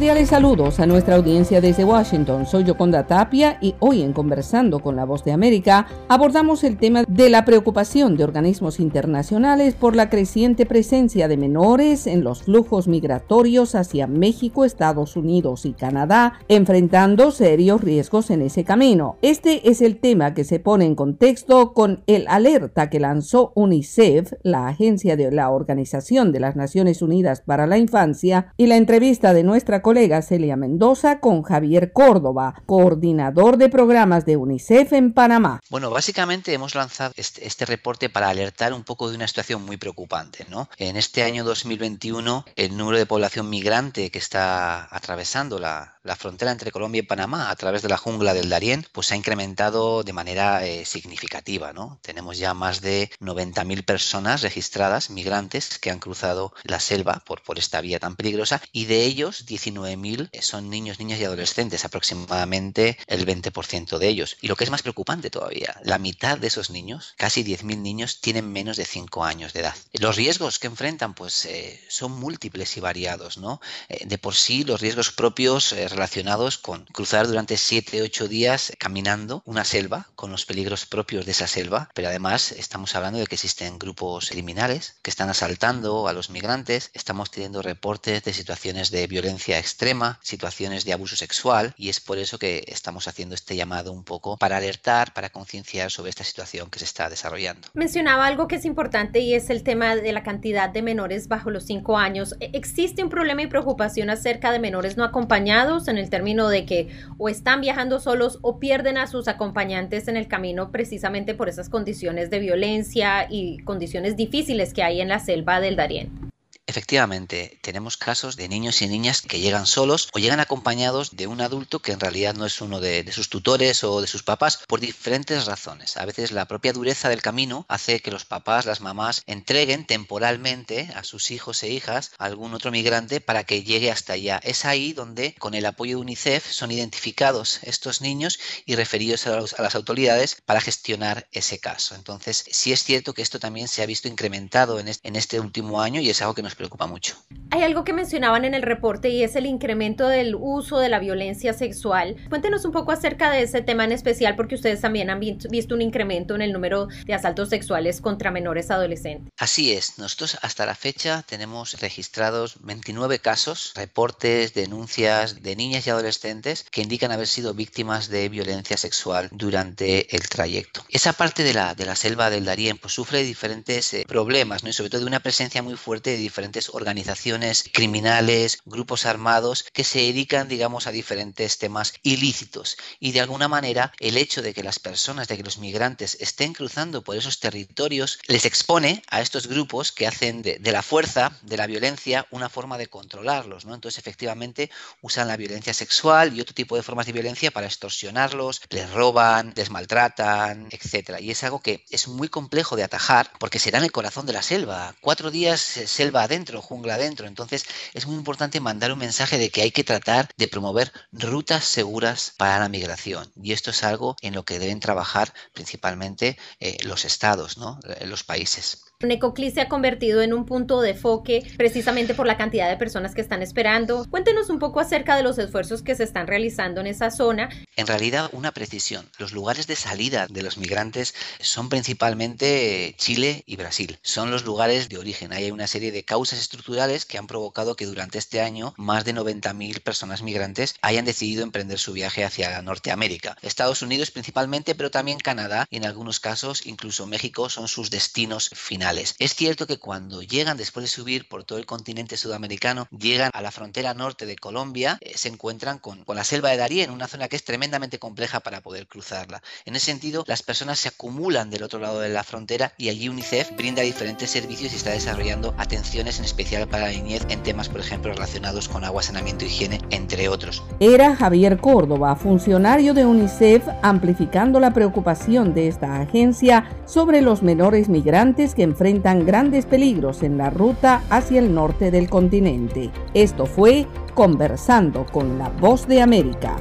Cordiales 0.00 0.30
saludos 0.30 0.80
a 0.80 0.86
nuestra 0.86 1.16
audiencia 1.16 1.60
desde 1.60 1.84
Washington. 1.84 2.46
Soy 2.46 2.64
Yoconda 2.64 3.06
Tapia 3.06 3.58
y 3.60 3.74
hoy 3.80 4.00
en 4.00 4.14
Conversando 4.14 4.78
con 4.78 4.96
la 4.96 5.04
Voz 5.04 5.24
de 5.24 5.32
América 5.32 5.88
abordamos 6.08 6.64
el 6.64 6.78
tema 6.78 7.04
de 7.06 7.28
la 7.28 7.44
preocupación 7.44 8.16
de 8.16 8.24
organismos 8.24 8.80
internacionales 8.80 9.74
por 9.74 9.94
la 9.94 10.08
creciente 10.08 10.64
presencia 10.64 11.28
de 11.28 11.36
menores 11.36 12.06
en 12.06 12.24
los 12.24 12.44
flujos 12.44 12.88
migratorios 12.88 13.74
hacia 13.74 14.06
México, 14.06 14.64
Estados 14.64 15.16
Unidos 15.16 15.66
y 15.66 15.74
Canadá, 15.74 16.32
enfrentando 16.48 17.30
serios 17.30 17.82
riesgos 17.82 18.30
en 18.30 18.40
ese 18.40 18.64
camino. 18.64 19.18
Este 19.20 19.68
es 19.68 19.82
el 19.82 19.98
tema 19.98 20.32
que 20.32 20.44
se 20.44 20.60
pone 20.60 20.86
en 20.86 20.94
contexto 20.94 21.74
con 21.74 22.02
el 22.06 22.24
alerta 22.28 22.88
que 22.88 23.00
lanzó 23.00 23.52
UNICEF, 23.54 24.32
la 24.44 24.66
agencia 24.66 25.18
de 25.18 25.30
la 25.30 25.50
Organización 25.50 26.32
de 26.32 26.40
las 26.40 26.56
Naciones 26.56 27.02
Unidas 27.02 27.42
para 27.42 27.66
la 27.66 27.76
Infancia, 27.76 28.54
y 28.56 28.66
la 28.66 28.78
entrevista 28.78 29.34
de 29.34 29.42
nuestra 29.42 29.82
colega 29.90 30.22
Celia 30.22 30.54
Mendoza 30.54 31.18
con 31.18 31.42
Javier 31.42 31.92
Córdoba, 31.92 32.62
coordinador 32.64 33.56
de 33.56 33.68
programas 33.68 34.24
de 34.24 34.36
UNICEF 34.36 34.92
en 34.92 35.12
Panamá. 35.12 35.60
Bueno, 35.68 35.90
básicamente 35.90 36.54
hemos 36.54 36.76
lanzado 36.76 37.12
este, 37.16 37.44
este, 37.44 37.66
reporte 37.66 38.08
para 38.08 38.28
alertar 38.28 38.72
un 38.72 38.84
poco 38.84 39.10
de 39.10 39.16
una 39.16 39.26
situación 39.26 39.66
muy 39.66 39.78
preocupante. 39.78 40.46
¿no? 40.48 40.68
En 40.76 40.96
este 40.96 41.24
año 41.24 41.42
2021, 41.42 42.44
el 42.54 42.76
número 42.76 42.98
de 42.98 43.06
población 43.06 43.50
migrante 43.50 44.12
que 44.12 44.18
está 44.20 44.86
atravesando 44.94 45.58
la, 45.58 45.98
la 46.02 46.16
frontera 46.16 46.50
entre 46.50 46.72
Colombia 46.72 47.00
y 47.00 47.02
Panamá 47.02 47.50
a 47.50 47.56
través 47.56 47.82
de 47.82 47.88
la 47.88 47.96
jungla 47.96 48.34
del 48.34 48.48
Darién, 48.48 48.86
pues 48.92 49.08
se 49.08 49.14
ha 49.14 49.16
incrementado 49.16 50.02
de 50.02 50.12
manera 50.12 50.66
eh, 50.66 50.84
significativa. 50.84 51.72
Tenemos 52.02 52.38
ya 52.38 52.54
más 52.54 52.80
de 52.80 53.10
90.000 53.20 53.84
personas 53.84 54.42
registradas, 54.42 55.10
migrantes, 55.10 55.78
que 55.78 55.90
han 55.90 55.98
cruzado 55.98 56.52
la 56.64 56.80
selva 56.80 57.22
por, 57.26 57.42
por 57.42 57.58
esta 57.58 57.80
vía 57.80 57.98
tan 57.98 58.16
peligrosa 58.16 58.62
y 58.72 58.86
de 58.86 59.04
ellos 59.04 59.46
19.000 59.46 60.30
son 60.40 60.70
niños, 60.70 60.98
niñas 60.98 61.20
y 61.20 61.24
adolescentes, 61.24 61.84
aproximadamente 61.84 62.98
el 63.06 63.26
20% 63.26 63.98
de 63.98 64.08
ellos. 64.08 64.36
Y 64.40 64.48
lo 64.48 64.56
que 64.56 64.64
es 64.64 64.70
más 64.70 64.82
preocupante 64.82 65.30
todavía, 65.30 65.76
la 65.84 65.98
mitad 65.98 66.38
de 66.38 66.46
esos 66.46 66.70
niños, 66.70 67.14
casi 67.16 67.44
10.000 67.44 67.78
niños, 67.78 68.20
tienen 68.20 68.50
menos 68.50 68.76
de 68.76 68.84
5 68.84 69.24
años 69.24 69.52
de 69.52 69.60
edad. 69.60 69.74
Los 69.92 70.16
riesgos 70.16 70.58
que 70.58 70.66
enfrentan 70.66 71.14
pues 71.14 71.44
eh, 71.46 71.80
son 71.88 72.12
múltiples 72.12 72.76
y 72.76 72.80
variados, 72.80 73.38
¿no? 73.38 73.60
Eh, 73.88 74.06
de 74.06 74.18
por 74.18 74.34
sí 74.34 74.64
los 74.64 74.80
riesgos 74.80 75.12
propios 75.12 75.72
eh, 75.72 75.89
relacionados 75.90 76.58
con 76.58 76.84
cruzar 76.86 77.26
durante 77.26 77.54
7-8 77.54 78.28
días 78.28 78.72
caminando 78.78 79.42
una 79.46 79.64
selva, 79.64 80.08
con 80.14 80.30
los 80.30 80.46
peligros 80.46 80.86
propios 80.86 81.26
de 81.26 81.32
esa 81.32 81.46
selva, 81.46 81.88
pero 81.94 82.08
además 82.08 82.52
estamos 82.52 82.94
hablando 82.94 83.18
de 83.18 83.26
que 83.26 83.34
existen 83.34 83.78
grupos 83.78 84.30
criminales 84.30 84.96
que 85.02 85.10
están 85.10 85.28
asaltando 85.28 86.08
a 86.08 86.12
los 86.12 86.30
migrantes, 86.30 86.90
estamos 86.94 87.30
teniendo 87.30 87.62
reportes 87.62 88.22
de 88.22 88.32
situaciones 88.32 88.90
de 88.90 89.06
violencia 89.06 89.58
extrema, 89.58 90.18
situaciones 90.22 90.84
de 90.84 90.92
abuso 90.92 91.16
sexual 91.16 91.74
y 91.76 91.88
es 91.88 92.00
por 92.00 92.18
eso 92.18 92.38
que 92.38 92.64
estamos 92.66 93.08
haciendo 93.08 93.34
este 93.34 93.56
llamado 93.56 93.92
un 93.92 94.04
poco 94.04 94.36
para 94.36 94.56
alertar, 94.56 95.12
para 95.12 95.30
concienciar 95.30 95.90
sobre 95.90 96.10
esta 96.10 96.24
situación 96.24 96.70
que 96.70 96.78
se 96.78 96.84
está 96.84 97.08
desarrollando. 97.08 97.68
Mencionaba 97.74 98.26
algo 98.26 98.48
que 98.48 98.56
es 98.56 98.64
importante 98.64 99.20
y 99.20 99.34
es 99.34 99.50
el 99.50 99.62
tema 99.62 99.96
de 99.96 100.12
la 100.12 100.22
cantidad 100.22 100.68
de 100.70 100.82
menores 100.82 101.28
bajo 101.28 101.50
los 101.50 101.64
5 101.64 101.98
años. 101.98 102.34
¿E- 102.40 102.50
¿Existe 102.54 103.02
un 103.02 103.10
problema 103.10 103.42
y 103.42 103.46
preocupación 103.46 104.10
acerca 104.10 104.52
de 104.52 104.58
menores 104.58 104.96
no 104.96 105.04
acompañados 105.04 105.79
en 105.88 105.98
el 105.98 106.10
término 106.10 106.48
de 106.48 106.66
que 106.66 106.88
o 107.18 107.28
están 107.28 107.60
viajando 107.60 108.00
solos 108.00 108.38
o 108.42 108.58
pierden 108.58 108.98
a 108.98 109.06
sus 109.06 109.28
acompañantes 109.28 110.08
en 110.08 110.16
el 110.16 110.28
camino 110.28 110.70
precisamente 110.70 111.34
por 111.34 111.48
esas 111.48 111.68
condiciones 111.68 112.30
de 112.30 112.38
violencia 112.38 113.26
y 113.28 113.58
condiciones 113.64 114.16
difíciles 114.16 114.72
que 114.72 114.82
hay 114.82 115.00
en 115.00 115.08
la 115.08 115.18
selva 115.18 115.60
del 115.60 115.76
Darién? 115.76 116.29
Efectivamente, 116.70 117.58
tenemos 117.62 117.96
casos 117.96 118.36
de 118.36 118.48
niños 118.48 118.80
y 118.80 118.86
niñas 118.86 119.22
que 119.22 119.40
llegan 119.40 119.66
solos 119.66 120.08
o 120.12 120.20
llegan 120.20 120.38
acompañados 120.38 121.16
de 121.16 121.26
un 121.26 121.40
adulto 121.40 121.82
que 121.82 121.90
en 121.90 121.98
realidad 121.98 122.36
no 122.36 122.46
es 122.46 122.60
uno 122.60 122.78
de, 122.78 123.10
sus 123.10 123.28
tutores 123.28 123.82
o 123.82 124.00
de 124.00 124.06
sus 124.06 124.22
papás 124.22 124.60
por 124.68 124.78
diferentes 124.78 125.46
razones. 125.46 125.96
A 125.96 126.04
veces 126.04 126.30
la 126.30 126.46
propia 126.46 126.72
dureza 126.72 127.08
del 127.08 127.22
camino 127.22 127.66
hace 127.68 127.98
que 127.98 128.12
los 128.12 128.24
papás, 128.24 128.66
las 128.66 128.80
mamás, 128.80 129.24
entreguen 129.26 129.84
temporalmente 129.84 130.92
a 130.94 131.02
sus 131.02 131.32
hijos 131.32 131.60
e 131.64 131.70
hijas 131.70 132.12
a 132.18 132.26
algún 132.26 132.54
otro 132.54 132.70
migrante 132.70 133.20
para 133.20 133.42
que 133.42 133.64
llegue 133.64 133.90
hasta 133.90 134.12
allá. 134.12 134.40
Es 134.44 134.64
ahí 134.64 134.92
donde, 134.92 135.34
con 135.40 135.54
el 135.54 135.66
apoyo 135.66 135.96
de 135.96 136.02
UNICEF, 136.02 136.52
son 136.52 136.70
identificados 136.70 137.58
estos 137.64 138.00
niños 138.00 138.38
y 138.64 138.76
referidos 138.76 139.26
a, 139.26 139.40
las 139.60 139.74
autoridades 139.74 140.36
para 140.46 140.60
gestionar 140.60 141.26
ese 141.32 141.58
caso. 141.58 141.96
Entonces, 141.96 142.44
sí 142.48 142.72
es 142.72 142.84
cierto 142.84 143.12
que 143.12 143.22
esto 143.22 143.40
también 143.40 143.66
se 143.66 143.82
ha 143.82 143.86
visto 143.86 144.06
incrementado 144.06 144.78
en 144.78 144.86
este, 144.86 145.08
en 145.08 145.16
este 145.16 145.40
último 145.40 145.82
año 145.82 146.00
y 146.00 146.10
es 146.10 146.22
algo 146.22 146.34
que 146.34 146.42
nos 146.42 146.59
preocupa 146.60 146.86
mucho. 146.86 147.16
Hay 147.52 147.62
algo 147.62 147.84
que 147.84 147.94
mencionaban 147.94 148.44
en 148.44 148.52
el 148.52 148.60
reporte 148.62 149.08
y 149.08 149.22
es 149.22 149.34
el 149.34 149.46
incremento 149.46 150.06
del 150.06 150.36
uso 150.38 150.78
de 150.78 150.90
la 150.90 150.98
violencia 150.98 151.54
sexual. 151.54 152.16
Cuéntenos 152.28 152.66
un 152.66 152.72
poco 152.72 152.92
acerca 152.92 153.30
de 153.30 153.42
ese 153.42 153.62
tema 153.62 153.84
en 153.84 153.92
especial 153.92 154.36
porque 154.36 154.56
ustedes 154.56 154.82
también 154.82 155.08
han 155.08 155.18
visto 155.18 155.74
un 155.74 155.80
incremento 155.80 156.34
en 156.34 156.42
el 156.42 156.52
número 156.52 156.88
de 157.06 157.14
asaltos 157.14 157.48
sexuales 157.48 158.02
contra 158.02 158.30
menores 158.30 158.70
adolescentes. 158.70 159.32
Así 159.38 159.72
es, 159.72 159.98
nosotros 159.98 160.36
hasta 160.42 160.66
la 160.66 160.74
fecha 160.74 161.24
tenemos 161.26 161.80
registrados 161.80 162.58
29 162.60 163.20
casos, 163.20 163.72
reportes, 163.74 164.52
denuncias 164.52 165.42
de 165.42 165.56
niñas 165.56 165.86
y 165.86 165.90
adolescentes 165.90 166.66
que 166.70 166.82
indican 166.82 167.10
haber 167.10 167.26
sido 167.26 167.54
víctimas 167.54 168.10
de 168.10 168.28
violencia 168.28 168.76
sexual 168.76 169.30
durante 169.32 170.14
el 170.14 170.28
trayecto. 170.28 170.84
Esa 170.90 171.14
parte 171.14 171.42
de 171.42 171.54
la, 171.54 171.74
de 171.74 171.86
la 171.86 171.96
selva 171.96 172.28
del 172.28 172.44
Darién 172.44 172.76
pues, 172.76 172.92
sufre 172.92 173.22
diferentes 173.22 173.94
eh, 173.94 174.04
problemas 174.06 174.62
¿no? 174.62 174.68
y 174.68 174.74
sobre 174.74 174.90
todo 174.90 175.00
de 175.00 175.06
una 175.06 175.20
presencia 175.20 175.62
muy 175.62 175.76
fuerte 175.76 176.10
de 176.10 176.16
diferentes 176.16 176.39
organizaciones 176.72 177.64
criminales, 177.72 178.58
grupos 178.64 179.06
armados 179.06 179.64
que 179.72 179.84
se 179.84 180.00
dedican, 180.00 180.48
digamos, 180.48 180.86
a 180.86 180.92
diferentes 180.92 181.58
temas 181.58 181.94
ilícitos. 182.02 182.76
Y 182.98 183.12
de 183.12 183.20
alguna 183.20 183.48
manera 183.48 183.92
el 183.98 184.16
hecho 184.16 184.42
de 184.42 184.54
que 184.54 184.62
las 184.62 184.78
personas, 184.78 185.28
de 185.28 185.36
que 185.36 185.42
los 185.42 185.58
migrantes 185.58 186.16
estén 186.20 186.52
cruzando 186.52 187.02
por 187.02 187.16
esos 187.16 187.40
territorios, 187.40 188.18
les 188.26 188.44
expone 188.44 189.02
a 189.08 189.20
estos 189.20 189.46
grupos 189.46 189.92
que 189.92 190.06
hacen 190.06 190.42
de, 190.42 190.58
la 190.72 190.82
fuerza, 190.82 191.32
de 191.42 191.56
la 191.56 191.66
violencia, 191.66 192.26
una 192.30 192.48
forma 192.48 192.78
de 192.78 192.86
controlarlos. 192.86 193.64
¿no? 193.64 193.74
Entonces, 193.74 193.98
efectivamente, 193.98 194.70
usan 195.00 195.28
la 195.28 195.36
violencia 195.36 195.74
sexual 195.74 196.36
y 196.36 196.40
otro 196.40 196.54
tipo 196.54 196.76
de 196.76 196.82
formas 196.82 197.06
de 197.06 197.12
violencia 197.12 197.50
para 197.50 197.66
extorsionarlos, 197.66 198.62
les 198.70 198.90
roban, 198.90 199.52
les 199.56 199.70
maltratan, 199.70 200.68
etc. 200.70 201.20
Y 201.20 201.30
es 201.30 201.44
algo 201.44 201.60
que 201.60 201.84
es 201.90 202.08
muy 202.08 202.28
complejo 202.28 202.76
de 202.76 202.84
atajar 202.84 203.30
porque 203.38 203.58
será 203.58 203.78
en 203.78 203.84
el 203.84 203.92
corazón 203.92 204.26
de 204.26 204.32
la 204.32 204.42
selva. 204.42 204.94
Cuatro 205.00 205.30
días 205.30 205.76
eh, 205.76 205.86
selva 205.86 206.28
adentro, 206.30 206.62
jungla 206.62 206.94
adentro. 206.94 207.26
Entonces 207.26 207.64
es 207.92 208.06
muy 208.06 208.16
importante 208.16 208.60
mandar 208.60 208.92
un 208.92 208.98
mensaje 208.98 209.38
de 209.38 209.50
que 209.50 209.62
hay 209.62 209.72
que 209.72 209.84
tratar 209.84 210.28
de 210.36 210.48
promover 210.48 210.92
rutas 211.12 211.64
seguras 211.64 212.32
para 212.36 212.58
la 212.60 212.68
migración. 212.68 213.32
Y 213.42 213.52
esto 213.52 213.70
es 213.70 213.82
algo 213.84 214.16
en 214.22 214.34
lo 214.34 214.44
que 214.44 214.58
deben 214.58 214.80
trabajar 214.80 215.34
principalmente 215.52 216.38
eh, 216.60 216.78
los 216.84 217.04
estados, 217.04 217.58
¿no? 217.58 217.78
Eh, 217.84 218.06
los 218.06 218.24
países. 218.24 218.89
Necoclí 219.02 219.50
se 219.50 219.62
ha 219.62 219.68
convertido 219.68 220.20
en 220.20 220.34
un 220.34 220.44
punto 220.44 220.82
de 220.82 220.90
enfoque 220.90 221.42
precisamente 221.56 222.12
por 222.12 222.26
la 222.26 222.36
cantidad 222.36 222.68
de 222.68 222.76
personas 222.76 223.14
que 223.14 223.22
están 223.22 223.42
esperando. 223.42 224.04
Cuéntenos 224.10 224.50
un 224.50 224.58
poco 224.58 224.78
acerca 224.78 225.16
de 225.16 225.22
los 225.22 225.38
esfuerzos 225.38 225.80
que 225.80 225.94
se 225.94 226.04
están 226.04 226.26
realizando 226.26 226.82
en 226.82 226.86
esa 226.86 227.10
zona. 227.10 227.48
En 227.76 227.86
realidad, 227.86 228.28
una 228.32 228.52
precisión. 228.52 229.08
Los 229.18 229.32
lugares 229.32 229.66
de 229.66 229.76
salida 229.76 230.26
de 230.28 230.42
los 230.42 230.58
migrantes 230.58 231.14
son 231.40 231.70
principalmente 231.70 232.94
Chile 232.98 233.42
y 233.46 233.56
Brasil. 233.56 233.98
Son 234.02 234.30
los 234.30 234.44
lugares 234.44 234.90
de 234.90 234.98
origen. 234.98 235.32
Hay 235.32 235.50
una 235.50 235.66
serie 235.66 235.92
de 235.92 236.04
causas 236.04 236.38
estructurales 236.38 237.06
que 237.06 237.16
han 237.16 237.26
provocado 237.26 237.76
que 237.76 237.86
durante 237.86 238.18
este 238.18 238.42
año 238.42 238.74
más 238.76 239.06
de 239.06 239.14
90.000 239.14 239.82
personas 239.82 240.22
migrantes 240.22 240.74
hayan 240.82 241.06
decidido 241.06 241.42
emprender 241.42 241.78
su 241.78 241.94
viaje 241.94 242.22
hacia 242.22 242.60
Norteamérica. 242.60 243.38
Estados 243.40 243.80
Unidos 243.80 244.10
principalmente, 244.10 244.74
pero 244.74 244.90
también 244.90 245.18
Canadá 245.18 245.66
y 245.70 245.78
en 245.78 245.86
algunos 245.86 246.20
casos 246.20 246.66
incluso 246.66 247.06
México 247.06 247.48
son 247.48 247.66
sus 247.66 247.88
destinos 247.88 248.50
finales. 248.54 248.89
Es 248.98 249.36
cierto 249.36 249.68
que 249.68 249.78
cuando 249.78 250.20
llegan 250.20 250.56
después 250.56 250.82
de 250.82 250.88
subir 250.88 251.28
por 251.28 251.44
todo 251.44 251.58
el 251.58 251.66
continente 251.66 252.16
sudamericano, 252.16 252.88
llegan 252.90 253.30
a 253.32 253.40
la 253.40 253.52
frontera 253.52 253.94
norte 253.94 254.26
de 254.26 254.34
Colombia, 254.34 254.98
eh, 255.00 255.12
se 255.16 255.28
encuentran 255.28 255.78
con, 255.78 256.04
la 256.08 256.24
selva 256.24 256.50
de 256.50 256.56
Darién, 256.56 256.90
una 256.90 257.06
zona 257.06 257.28
que 257.28 257.36
es 257.36 257.44
tremendamente 257.44 258.00
compleja 258.00 258.40
para 258.40 258.62
poder 258.62 258.88
cruzarla. 258.88 259.42
En 259.64 259.76
ese 259.76 259.86
sentido, 259.86 260.24
las 260.26 260.42
personas 260.42 260.80
se 260.80 260.88
acumulan 260.88 261.50
del 261.50 261.62
otro 261.62 261.78
lado 261.78 262.00
de 262.00 262.08
la 262.08 262.24
frontera 262.24 262.72
y 262.78 262.88
allí 262.88 263.08
UNICEF 263.08 263.54
brinda 263.56 263.82
diferentes 263.82 264.28
servicios 264.28 264.72
y 264.72 264.76
está 264.76 264.90
desarrollando 264.90 265.54
atenciones 265.56 266.18
en 266.18 266.24
especial 266.24 266.66
para 266.66 266.86
la 266.86 266.92
niñez 266.92 267.22
en 267.28 267.44
temas, 267.44 267.68
por 267.68 267.80
ejemplo, 267.80 268.12
relacionados 268.12 268.68
con 268.68 268.84
agua, 268.84 269.04
saneamiento, 269.04 269.44
higiene, 269.44 269.80
entre 269.90 270.28
otros. 270.28 270.64
Era 270.80 271.14
Javier 271.14 271.58
Córdoba, 271.60 272.16
funcionario 272.16 272.92
de 272.92 273.06
UNICEF, 273.06 273.68
amplificando 273.82 274.58
la 274.58 274.74
preocupación 274.74 275.54
de 275.54 275.68
esta 275.68 276.00
agencia 276.00 276.68
sobre 276.86 277.22
los 277.22 277.42
menores 277.42 277.88
migrantes 277.88 278.54
que 278.56 278.64
enfrentan 278.64 278.79
grandes 279.26 279.66
peligros 279.66 280.22
en 280.22 280.38
la 280.38 280.48
ruta 280.48 281.02
hacia 281.10 281.38
el 281.38 281.54
norte 281.54 281.90
del 281.90 282.08
continente. 282.08 282.90
Esto 283.12 283.44
fue 283.44 283.86
Conversando 284.14 285.04
con 285.04 285.38
la 285.38 285.50
Voz 285.50 285.86
de 285.86 286.00
América. 286.00 286.56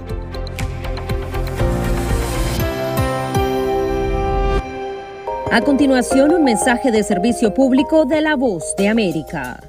A 5.51 5.61
continuación, 5.61 6.33
un 6.33 6.43
mensaje 6.43 6.91
de 6.91 7.03
servicio 7.03 7.53
público 7.53 8.05
de 8.05 8.21
la 8.21 8.35
Voz 8.35 8.75
de 8.77 8.89
América. 8.89 9.68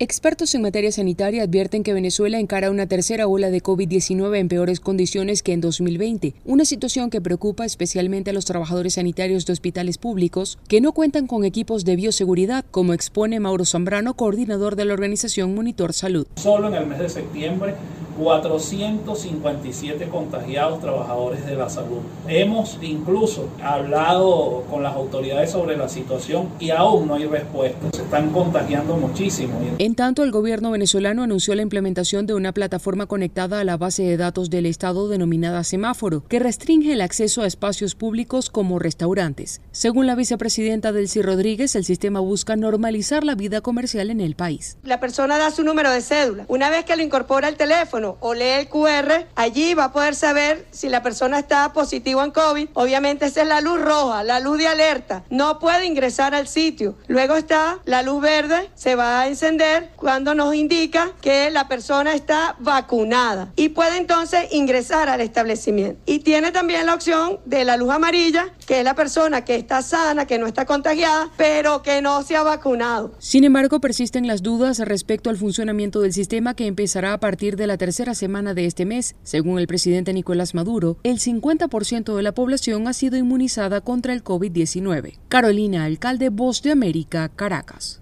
Expertos 0.00 0.54
en 0.54 0.62
materia 0.62 0.92
sanitaria 0.92 1.42
advierten 1.42 1.82
que 1.82 1.92
Venezuela 1.92 2.38
encara 2.38 2.70
una 2.70 2.86
tercera 2.86 3.26
ola 3.26 3.50
de 3.50 3.60
COVID-19 3.60 4.38
en 4.38 4.46
peores 4.46 4.78
condiciones 4.78 5.42
que 5.42 5.52
en 5.52 5.60
2020, 5.60 6.34
una 6.44 6.64
situación 6.64 7.10
que 7.10 7.20
preocupa 7.20 7.64
especialmente 7.64 8.30
a 8.30 8.32
los 8.32 8.44
trabajadores 8.44 8.94
sanitarios 8.94 9.44
de 9.44 9.54
hospitales 9.54 9.98
públicos 9.98 10.56
que 10.68 10.80
no 10.80 10.92
cuentan 10.92 11.26
con 11.26 11.42
equipos 11.42 11.84
de 11.84 11.96
bioseguridad, 11.96 12.64
como 12.70 12.92
expone 12.92 13.40
Mauro 13.40 13.64
Zambrano, 13.64 14.14
coordinador 14.14 14.76
de 14.76 14.84
la 14.84 14.94
organización 14.94 15.52
Monitor 15.56 15.92
Salud. 15.92 16.28
Solo 16.36 16.68
en 16.68 16.74
el 16.74 16.86
mes 16.86 17.00
de 17.00 17.08
septiembre 17.08 17.74
457 18.18 20.08
contagiados 20.08 20.80
trabajadores 20.80 21.46
de 21.46 21.54
la 21.54 21.70
salud. 21.70 21.98
Hemos 22.26 22.78
incluso 22.82 23.48
hablado 23.62 24.64
con 24.70 24.82
las 24.82 24.94
autoridades 24.94 25.52
sobre 25.52 25.76
la 25.76 25.88
situación 25.88 26.48
y 26.58 26.70
aún 26.70 27.06
no 27.06 27.14
hay 27.14 27.26
respuesta. 27.26 27.78
Se 27.92 28.02
están 28.02 28.30
contagiando 28.30 28.96
muchísimo. 28.96 29.60
En 29.78 29.87
tanto, 29.94 30.24
el 30.24 30.30
gobierno 30.30 30.70
venezolano 30.70 31.22
anunció 31.22 31.54
la 31.54 31.62
implementación 31.62 32.26
de 32.26 32.34
una 32.34 32.52
plataforma 32.52 33.06
conectada 33.06 33.60
a 33.60 33.64
la 33.64 33.76
base 33.76 34.02
de 34.02 34.16
datos 34.16 34.50
del 34.50 34.66
Estado 34.66 35.08
denominada 35.08 35.62
Semáforo, 35.64 36.24
que 36.28 36.38
restringe 36.38 36.92
el 36.92 37.00
acceso 37.00 37.42
a 37.42 37.46
espacios 37.46 37.94
públicos 37.94 38.50
como 38.50 38.78
restaurantes. 38.78 39.60
Según 39.72 40.06
la 40.06 40.14
vicepresidenta 40.14 40.92
Delcy 40.92 41.22
Rodríguez, 41.22 41.76
el 41.76 41.84
sistema 41.84 42.20
busca 42.20 42.56
normalizar 42.56 43.24
la 43.24 43.34
vida 43.34 43.60
comercial 43.60 44.10
en 44.10 44.20
el 44.20 44.34
país. 44.34 44.76
La 44.82 45.00
persona 45.00 45.38
da 45.38 45.50
su 45.50 45.62
número 45.62 45.90
de 45.90 46.00
cédula. 46.00 46.44
Una 46.48 46.70
vez 46.70 46.84
que 46.84 46.96
lo 46.96 47.02
incorpora 47.02 47.48
al 47.48 47.56
teléfono 47.56 48.16
o 48.20 48.34
lee 48.34 48.58
el 48.58 48.68
QR, 48.68 49.26
allí 49.34 49.74
va 49.74 49.84
a 49.84 49.92
poder 49.92 50.14
saber 50.14 50.66
si 50.70 50.88
la 50.88 51.02
persona 51.02 51.38
está 51.38 51.72
positiva 51.72 52.24
en 52.24 52.30
COVID. 52.30 52.68
Obviamente 52.74 53.26
esa 53.26 53.42
es 53.42 53.48
la 53.48 53.60
luz 53.60 53.80
roja, 53.80 54.24
la 54.24 54.40
luz 54.40 54.58
de 54.58 54.66
alerta. 54.66 55.24
No 55.30 55.58
puede 55.58 55.86
ingresar 55.86 56.34
al 56.34 56.48
sitio. 56.48 56.96
Luego 57.06 57.36
está 57.36 57.78
la 57.84 58.02
luz 58.02 58.20
verde, 58.20 58.70
se 58.74 58.94
va 58.94 59.20
a 59.20 59.28
encender 59.28 59.77
cuando 59.96 60.34
nos 60.34 60.54
indica 60.54 61.12
que 61.20 61.50
la 61.50 61.68
persona 61.68 62.14
está 62.14 62.56
vacunada 62.58 63.52
y 63.56 63.70
puede 63.70 63.98
entonces 63.98 64.52
ingresar 64.52 65.08
al 65.08 65.20
establecimiento. 65.20 66.00
Y 66.06 66.20
tiene 66.20 66.52
también 66.52 66.86
la 66.86 66.94
opción 66.94 67.40
de 67.44 67.64
la 67.64 67.76
luz 67.76 67.90
amarilla, 67.90 68.46
que 68.66 68.78
es 68.78 68.84
la 68.84 68.94
persona 68.94 69.44
que 69.44 69.56
está 69.56 69.82
sana, 69.82 70.26
que 70.26 70.38
no 70.38 70.46
está 70.46 70.66
contagiada, 70.66 71.30
pero 71.36 71.82
que 71.82 72.02
no 72.02 72.22
se 72.22 72.36
ha 72.36 72.42
vacunado. 72.42 73.14
Sin 73.18 73.44
embargo, 73.44 73.80
persisten 73.80 74.26
las 74.26 74.42
dudas 74.42 74.78
respecto 74.78 75.30
al 75.30 75.36
funcionamiento 75.36 76.00
del 76.00 76.12
sistema 76.12 76.54
que 76.54 76.66
empezará 76.66 77.12
a 77.12 77.20
partir 77.20 77.56
de 77.56 77.66
la 77.66 77.76
tercera 77.76 78.14
semana 78.14 78.54
de 78.54 78.66
este 78.66 78.84
mes. 78.84 79.16
Según 79.22 79.58
el 79.58 79.66
presidente 79.66 80.12
Nicolás 80.12 80.54
Maduro, 80.54 80.98
el 81.02 81.18
50% 81.18 82.16
de 82.16 82.22
la 82.22 82.32
población 82.32 82.88
ha 82.88 82.92
sido 82.92 83.16
inmunizada 83.16 83.80
contra 83.80 84.12
el 84.12 84.24
COVID-19. 84.24 85.18
Carolina 85.28 85.84
Alcalde, 85.84 86.28
Voz 86.28 86.62
de 86.62 86.72
América, 86.72 87.28
Caracas. 87.28 88.00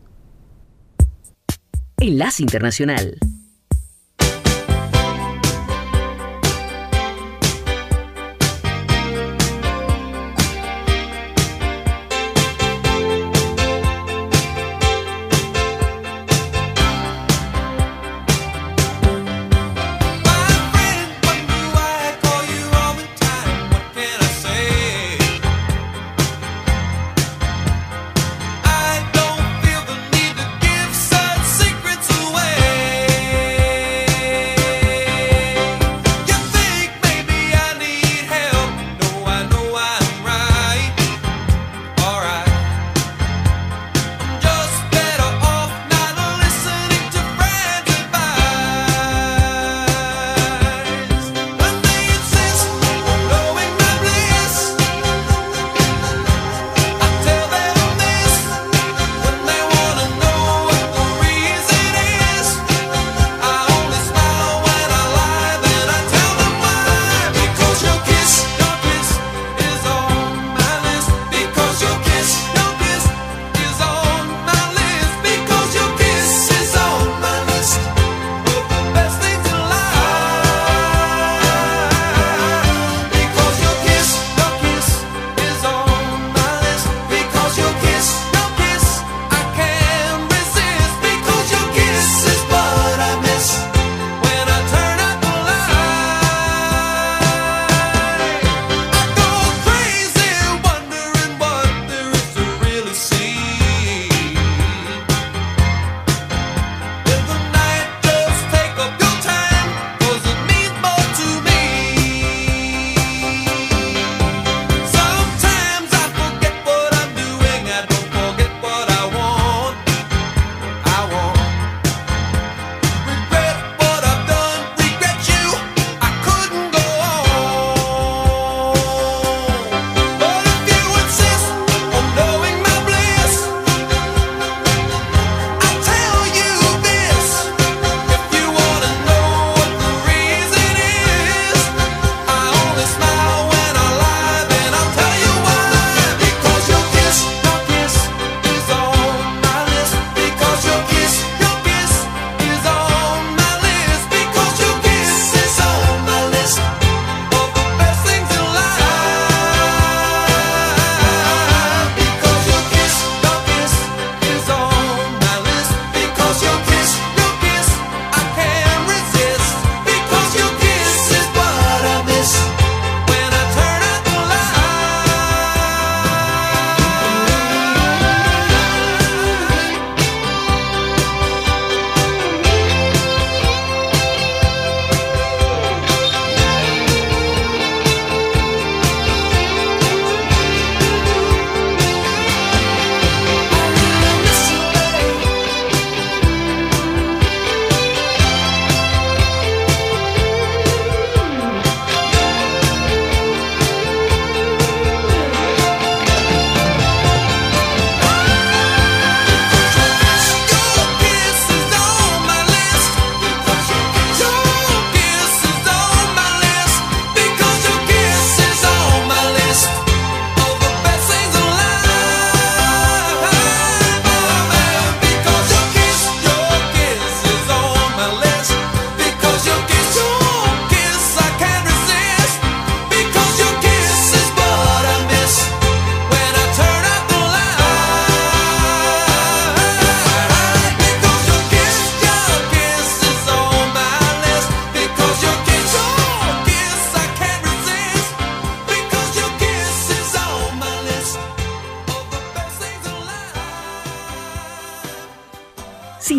Enlace 2.06 2.40
Internacional. 2.40 3.18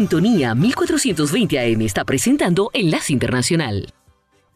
Sintonía 0.08 0.56
1420 0.56 1.60
AM 1.60 1.82
está 1.82 2.06
presentando 2.06 2.70
Enlace 2.72 3.12
Internacional. 3.12 3.94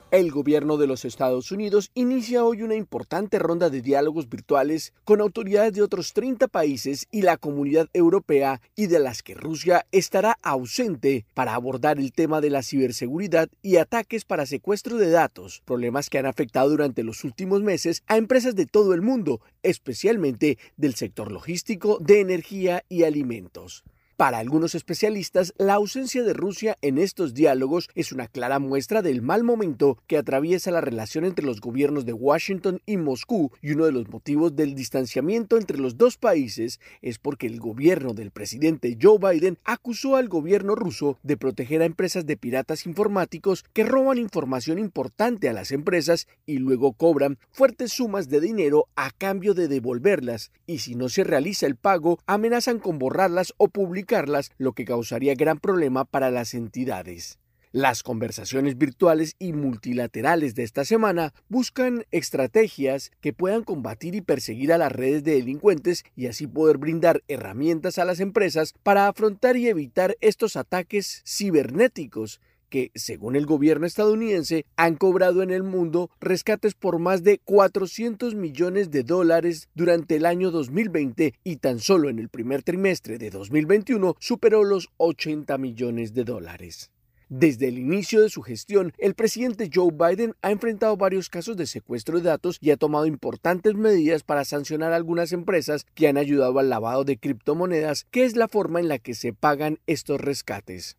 El 0.10 0.32
gobierno 0.32 0.78
de 0.78 0.88
los 0.88 1.04
Estados 1.04 1.52
Unidos 1.52 1.92
inicia 1.94 2.46
hoy 2.46 2.62
una 2.62 2.76
importante 2.76 3.38
ronda 3.38 3.70
de 3.70 3.82
diálogos 3.82 4.30
virtuales 4.30 4.94
con 5.04 5.20
autoridades 5.20 5.74
de 5.74 5.82
otros 5.82 6.14
30 6.14 6.48
países 6.48 7.06
y 7.12 7.24
la 7.24 7.36
comunidad 7.36 7.90
europea 7.92 8.62
y 8.78 8.88
de 8.88 9.00
las 9.00 9.24
que 9.24 9.34
Rusia 9.34 9.86
estará 9.92 10.38
ausente 10.42 11.26
para 11.34 11.54
abordar 11.54 12.00
el 12.00 12.14
tema 12.14 12.40
de 12.40 12.50
la 12.50 12.64
ciberseguridad 12.64 13.50
y 13.62 13.76
ataques 13.76 14.24
para 14.24 14.46
secuestro 14.46 14.96
de 14.96 15.10
datos, 15.10 15.64
problemas 15.66 16.10
que 16.10 16.18
han 16.18 16.28
afectado 16.28 16.70
durante 16.70 17.04
los 17.04 17.26
últimos 17.26 17.62
meses 17.62 18.04
a 18.08 18.16
empresas 18.16 18.56
de 18.56 18.68
todo 18.68 18.94
el 18.94 19.02
mundo, 19.02 19.42
especialmente 19.64 20.58
del 20.78 20.96
sector 20.96 21.30
logístico, 21.30 21.98
de 22.00 22.22
energía 22.22 22.86
y 22.88 23.04
alimentos. 23.04 23.84
Para 24.22 24.38
algunos 24.38 24.76
especialistas, 24.76 25.52
la 25.58 25.74
ausencia 25.74 26.22
de 26.22 26.34
Rusia 26.34 26.78
en 26.84 27.00
estos 27.00 27.34
diálogos 27.34 27.90
es 27.96 28.12
una 28.12 28.28
clara 28.28 28.60
muestra 28.60 29.02
del 29.02 29.24
mal 29.24 29.44
momento 29.44 29.98
que 30.06 30.16
atraviesa 30.16 30.70
la 30.70 30.80
relación 30.80 31.26
entre 31.26 31.44
los 31.44 31.60
gobiernos 31.60 32.06
de 32.06 32.14
Washington 32.14 32.82
y 32.86 32.98
Moscú 32.98 33.52
y 33.64 33.72
uno 33.72 33.86
de 33.86 33.92
los 33.92 34.10
motivos 34.10 34.56
del 34.56 34.76
distanciamiento 34.76 35.58
entre 35.58 35.80
los 35.80 35.98
dos 35.98 36.18
países 36.18 36.80
es 37.02 37.18
porque 37.18 37.48
el 37.48 37.60
gobierno 37.60 38.14
del 38.14 38.30
presidente 38.30 38.96
Joe 39.02 39.18
Biden 39.18 39.58
acusó 39.64 40.18
al 40.18 40.30
gobierno 40.30 40.76
ruso 40.76 41.18
de 41.24 41.36
proteger 41.36 41.82
a 41.82 41.86
empresas 41.86 42.28
de 42.28 42.38
piratas 42.38 42.86
informáticos 42.86 43.66
que 43.74 43.86
roban 43.86 44.20
información 44.20 44.78
importante 44.78 45.50
a 45.50 45.54
las 45.54 45.72
empresas 45.72 46.28
y 46.46 46.60
luego 46.60 46.94
cobran 46.94 47.40
fuertes 47.50 47.94
sumas 47.94 48.30
de 48.30 48.40
dinero 48.40 48.86
a 48.96 49.10
cambio 49.10 49.56
de 49.56 49.68
devolverlas 49.68 50.52
y 50.68 50.78
si 50.78 50.94
no 50.94 51.10
se 51.10 51.24
realiza 51.24 51.66
el 51.66 51.76
pago 51.76 52.20
amenazan 52.28 52.78
con 52.78 53.00
borrarlas 53.00 53.56
o 53.58 53.68
publicarlas 53.68 54.11
lo 54.58 54.74
que 54.74 54.84
causaría 54.84 55.36
gran 55.36 55.58
problema 55.58 56.04
para 56.04 56.32
las 56.32 56.54
entidades. 56.54 57.40
Las 57.72 58.04
conversaciones 58.04 58.78
virtuales 58.78 59.36
y 59.40 59.54
multilaterales 59.54 60.54
de 60.56 60.64
esta 60.64 60.84
semana 60.84 61.34
buscan 61.48 62.04
estrategias 62.12 63.12
que 63.22 63.32
puedan 63.32 63.64
combatir 63.64 64.14
y 64.14 64.20
perseguir 64.20 64.74
a 64.74 64.78
las 64.78 64.92
redes 64.92 65.24
de 65.24 65.36
delincuentes 65.36 66.04
y 66.18 66.28
así 66.28 66.46
poder 66.46 66.78
brindar 66.78 67.24
herramientas 67.30 67.98
a 67.98 68.04
las 68.04 68.20
empresas 68.20 68.74
para 68.84 69.08
afrontar 69.08 69.56
y 69.56 69.70
evitar 69.70 70.18
estos 70.20 70.58
ataques 70.58 71.24
cibernéticos 71.26 72.42
que, 72.72 72.90
según 72.96 73.36
el 73.36 73.46
gobierno 73.46 73.86
estadounidense, 73.86 74.66
han 74.78 74.96
cobrado 74.96 75.44
en 75.44 75.52
el 75.52 75.62
mundo 75.62 76.10
rescates 76.20 76.74
por 76.74 76.98
más 76.98 77.24
de 77.24 77.38
400 77.38 78.34
millones 78.34 78.90
de 78.90 79.04
dólares 79.04 79.70
durante 79.76 80.16
el 80.16 80.26
año 80.26 80.50
2020 80.50 81.36
y 81.44 81.58
tan 81.58 81.80
solo 81.80 82.10
en 82.10 82.18
el 82.18 82.30
primer 82.30 82.64
trimestre 82.64 83.20
de 83.20 83.30
2021 83.30 84.16
superó 84.20 84.64
los 84.64 84.90
80 84.98 85.58
millones 85.60 86.16
de 86.16 86.24
dólares. 86.24 86.90
Desde 87.34 87.70
el 87.70 87.78
inicio 87.78 88.22
de 88.22 88.30
su 88.30 88.42
gestión, 88.42 88.92
el 88.98 89.16
presidente 89.16 89.70
Joe 89.74 89.92
Biden 89.94 90.34
ha 90.42 90.52
enfrentado 90.52 90.98
varios 90.98 91.30
casos 91.30 91.56
de 91.56 91.66
secuestro 91.66 92.18
de 92.18 92.24
datos 92.24 92.58
y 92.60 92.72
ha 92.72 92.78
tomado 92.78 93.06
importantes 93.06 93.74
medidas 93.74 94.24
para 94.24 94.44
sancionar 94.44 94.92
a 94.92 94.98
algunas 94.98 95.32
empresas 95.32 95.86
que 95.94 96.10
han 96.10 96.18
ayudado 96.18 96.60
al 96.60 96.70
lavado 96.70 97.06
de 97.06 97.18
criptomonedas, 97.18 98.06
que 98.12 98.26
es 98.26 98.36
la 98.36 98.50
forma 98.50 98.82
en 98.82 98.90
la 98.90 99.00
que 99.00 99.14
se 99.14 99.32
pagan 99.32 99.80
estos 99.88 100.20
rescates. 100.20 100.98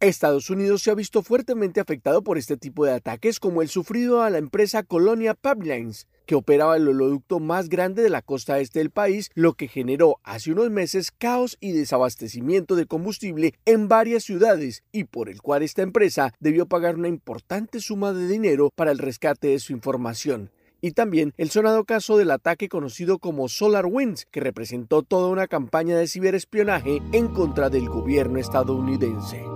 Estados 0.00 0.50
Unidos 0.50 0.82
se 0.82 0.90
ha 0.90 0.94
visto 0.94 1.22
fuertemente 1.22 1.80
afectado 1.80 2.22
por 2.22 2.36
este 2.36 2.58
tipo 2.58 2.84
de 2.84 2.92
ataques 2.92 3.40
como 3.40 3.62
el 3.62 3.70
sufrido 3.70 4.22
a 4.22 4.28
la 4.28 4.36
empresa 4.36 4.82
Colonia 4.82 5.32
Pipelines, 5.32 6.06
que 6.26 6.34
operaba 6.34 6.76
el 6.76 6.86
oleoducto 6.86 7.40
más 7.40 7.70
grande 7.70 8.02
de 8.02 8.10
la 8.10 8.20
costa 8.20 8.58
este 8.58 8.80
del 8.80 8.90
país, 8.90 9.30
lo 9.34 9.54
que 9.54 9.68
generó 9.68 10.16
hace 10.22 10.52
unos 10.52 10.70
meses 10.70 11.12
caos 11.12 11.56
y 11.60 11.72
desabastecimiento 11.72 12.76
de 12.76 12.84
combustible 12.84 13.54
en 13.64 13.88
varias 13.88 14.24
ciudades 14.24 14.82
y 14.92 15.04
por 15.04 15.30
el 15.30 15.40
cual 15.40 15.62
esta 15.62 15.80
empresa 15.80 16.34
debió 16.40 16.66
pagar 16.66 16.96
una 16.96 17.08
importante 17.08 17.80
suma 17.80 18.12
de 18.12 18.28
dinero 18.28 18.70
para 18.74 18.90
el 18.90 18.98
rescate 18.98 19.48
de 19.48 19.60
su 19.60 19.72
información 19.72 20.50
y 20.82 20.90
también 20.90 21.32
el 21.38 21.50
sonado 21.50 21.84
caso 21.84 22.18
del 22.18 22.30
ataque 22.30 22.68
conocido 22.68 23.18
como 23.18 23.48
SolarWinds, 23.48 24.26
que 24.26 24.40
representó 24.40 25.02
toda 25.02 25.28
una 25.28 25.46
campaña 25.46 25.96
de 25.96 26.06
ciberespionaje 26.06 27.00
en 27.12 27.28
contra 27.28 27.70
del 27.70 27.88
gobierno 27.88 28.38
estadounidense. 28.38 29.55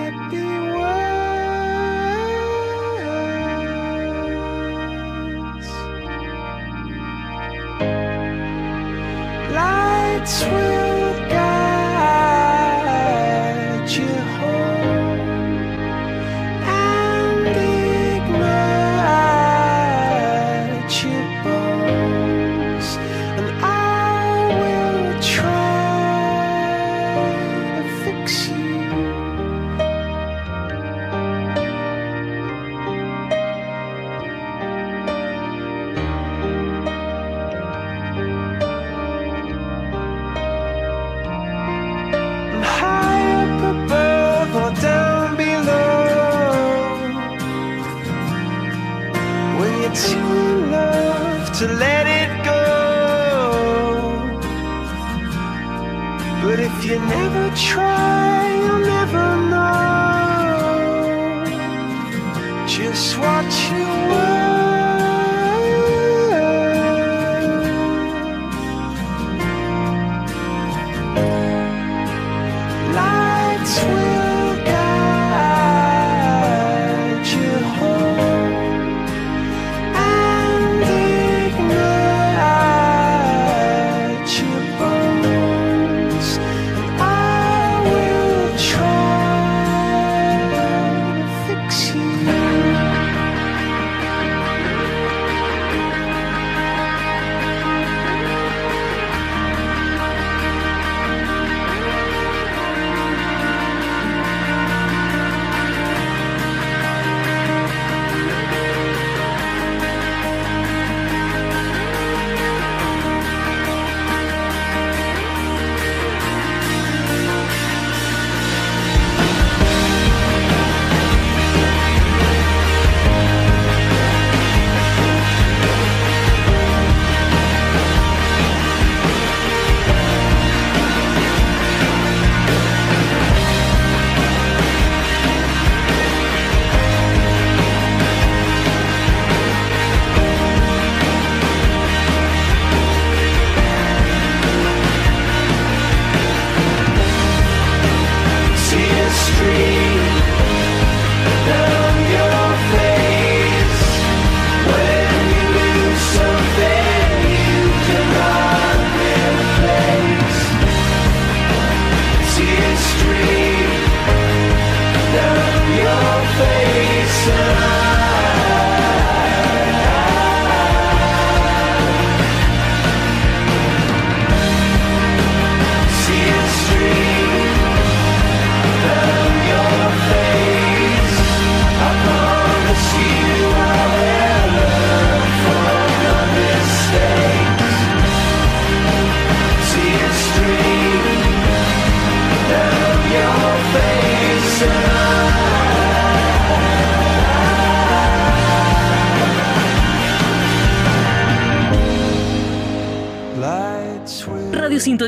Sweet. 10.23 10.70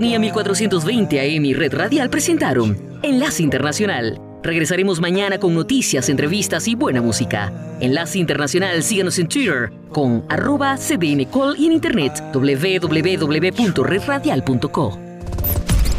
Sintonía 0.04 0.20
1420 0.20 1.20
AM 1.22 1.46
y 1.46 1.54
Red 1.54 1.76
Radial 1.76 2.10
presentaron 2.10 3.00
Enlace 3.04 3.42
Internacional. 3.42 4.20
Regresaremos 4.44 5.00
mañana 5.00 5.40
con 5.40 5.56
noticias, 5.56 6.10
entrevistas 6.10 6.68
y 6.68 6.76
buena 6.76 7.02
música. 7.02 7.54
Enlace 7.80 8.20
Internacional, 8.20 8.84
síganos 8.84 9.18
en 9.18 9.30
Twitter 9.30 9.72
con 9.94 10.26
arroba 10.28 10.76
cdncall 10.76 11.56
y 11.58 11.68
en 11.68 11.72
internet 11.72 12.22
www.redradial.co. 12.34 15.00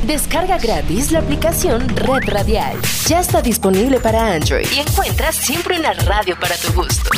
Descarga 0.06 0.58
gratis 0.58 1.10
la 1.10 1.20
aplicación 1.20 1.88
Red 1.88 2.28
Radial. 2.28 2.76
Ya 3.06 3.20
está 3.20 3.40
disponible 3.40 4.00
para 4.00 4.34
Android 4.34 4.66
y 4.76 4.80
encuentras 4.80 5.34
siempre 5.34 5.78
una 5.78 5.94
radio 5.94 6.38
para 6.38 6.56
tu 6.56 6.74
gusto. 6.74 7.08